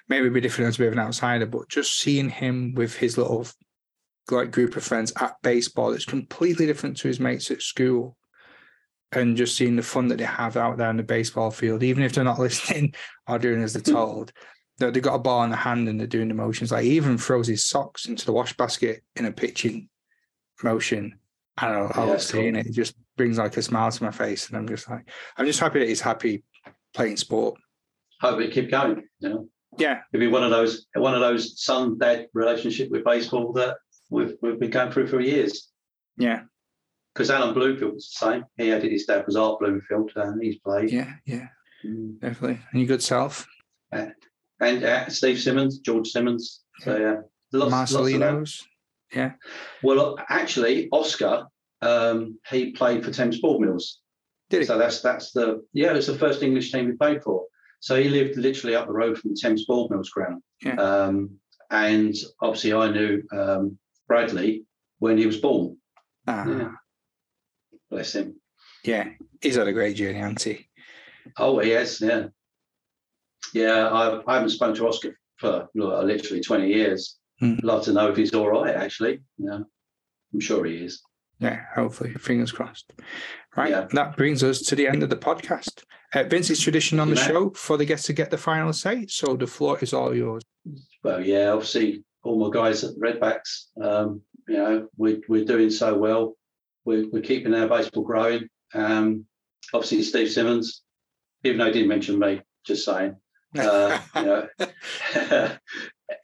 [0.10, 2.96] Maybe it'd be different as a bit of an outsider, but just seeing him with
[2.96, 3.48] his little
[4.32, 8.18] like group of friends at baseball, it's completely different to his mates at school.
[9.12, 12.04] And just seeing the fun that they have out there in the baseball field, even
[12.04, 12.94] if they're not listening
[13.28, 13.94] or doing as they're hmm.
[13.94, 14.34] told,
[14.78, 16.72] that they've got a ball in the hand and they're doing the motions.
[16.72, 19.90] Like he even throws his socks into the wash basket in a pitching
[20.64, 21.20] motion.
[21.58, 22.62] I don't know, I Yeah, love seeing cool.
[22.62, 22.68] it.
[22.68, 24.48] It just brings like a smile to my face.
[24.48, 26.44] And I'm just like, I'm just happy that he's happy
[26.94, 27.60] playing sport.
[28.22, 29.04] Hope it keep going.
[29.20, 29.50] You know,
[29.80, 30.02] Yeah.
[30.14, 33.78] it'd be one of those one of those son dad relationship with baseball that
[34.10, 35.70] we've we've been going through for years.
[36.18, 36.42] Yeah.
[37.14, 38.46] Because Alan Bloomfield was the same.
[38.58, 40.92] He had his dad was Art Bloomfield, and he's played.
[40.92, 41.14] Yeah.
[41.26, 41.48] Yeah.
[41.86, 42.20] Mm.
[42.20, 42.60] Definitely.
[42.72, 43.48] And your good self.
[44.62, 46.62] And uh, Steve Simmons, George Simmons.
[46.80, 47.16] So yeah,
[47.52, 48.20] lots, lots of that.
[48.20, 48.64] Marcelinos.
[49.84, 51.48] Well, actually, Oscar,
[51.82, 54.02] um, he played for Thames Mills.
[54.50, 54.66] Did he?
[54.66, 57.46] So that's that's the yeah, it was the first English team he played for.
[57.82, 60.42] So he lived literally up the road from the Thames Board Mills ground.
[60.64, 60.76] Yeah.
[60.76, 61.32] Um,
[61.72, 63.78] and obviously I knew um,
[64.08, 64.66] Bradley
[65.00, 65.78] when he was born.
[66.28, 66.72] Ah, Yeah.
[67.90, 68.36] Bless him.
[68.84, 69.10] yeah.
[69.42, 70.68] He's had a great journey, hasn't he?
[71.38, 72.28] Oh yes, yeah.
[73.54, 77.18] Yeah, I, I haven't spoken to Oscar for literally 20 years.
[77.40, 77.56] Hmm.
[77.64, 79.22] Love to know if he's all right, actually.
[79.38, 79.60] Yeah.
[80.34, 81.02] I'm sure he is.
[81.40, 82.14] Yeah, hopefully.
[82.16, 82.92] Fingers crossed.
[83.56, 83.70] Right.
[83.72, 83.88] Yeah.
[83.94, 85.84] That brings us to the end of the podcast.
[86.14, 89.06] Uh, Vince, it's tradition on the show for the guests to get the final say.
[89.08, 90.44] So the floor is all yours.
[91.04, 95.70] Well, yeah, obviously all my guys at the Redbacks, um, you know, we're, we're doing
[95.70, 96.36] so well.
[96.84, 98.50] We're, we're keeping our baseball growing.
[98.74, 99.26] Um,
[99.74, 100.82] obviously Steve Simmons,
[101.44, 103.16] even though he didn't mention me, just saying,
[103.58, 104.48] uh, you know,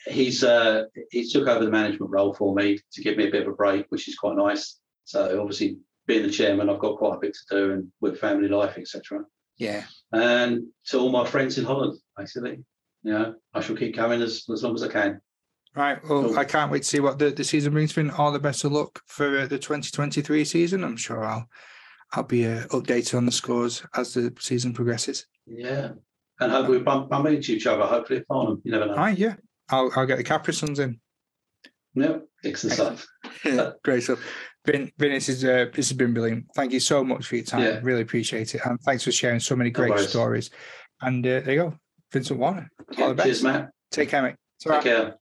[0.07, 3.43] he's uh, he's took over the management role for me to give me a bit
[3.43, 4.79] of a break, which is quite nice.
[5.05, 5.77] So obviously
[6.07, 9.23] being the chairman, I've got quite a bit to do and with family life, etc.
[9.58, 9.84] yeah.
[10.12, 12.64] And to all my friends in Holland, basically,
[13.03, 15.22] you know, I shall keep coming as, as long as I can.
[15.76, 15.97] Right.
[16.08, 16.38] Well, Cool.
[16.38, 17.91] I can't wait to see what the, the season brings.
[17.91, 20.84] Finn, all the best of luck for uh, the 2023 season.
[20.84, 21.47] I'm sure I'll
[22.14, 25.26] I'll be uh, updated on the scores as the season progresses.
[25.45, 25.89] Yeah.
[26.39, 28.62] And hopefully we bump, bump into each other, hopefully at Farnham.
[28.64, 28.95] You never know.
[28.95, 29.18] Right.
[29.18, 29.36] Yeah.
[29.70, 30.99] I'll I'll get the Capri Suns in.
[31.95, 33.08] Yeah, excellent stuff.
[33.84, 34.20] Great stuff.
[34.66, 36.45] Vin, Vin, this, is, uh, this has been brilliant.
[36.55, 37.61] Thank you so much for your time.
[37.61, 37.80] Yeah.
[37.84, 38.61] Really appreciate it.
[38.66, 40.49] And thanks for sharing so many great no stories.
[41.01, 41.74] And uh, there you go.
[42.11, 42.70] Vincent Warner.
[42.91, 43.28] Yeah, all the best.
[43.28, 43.66] Cheers, mate.
[43.91, 44.36] Take care, mate.
[44.59, 44.84] Take right.
[44.84, 45.16] care.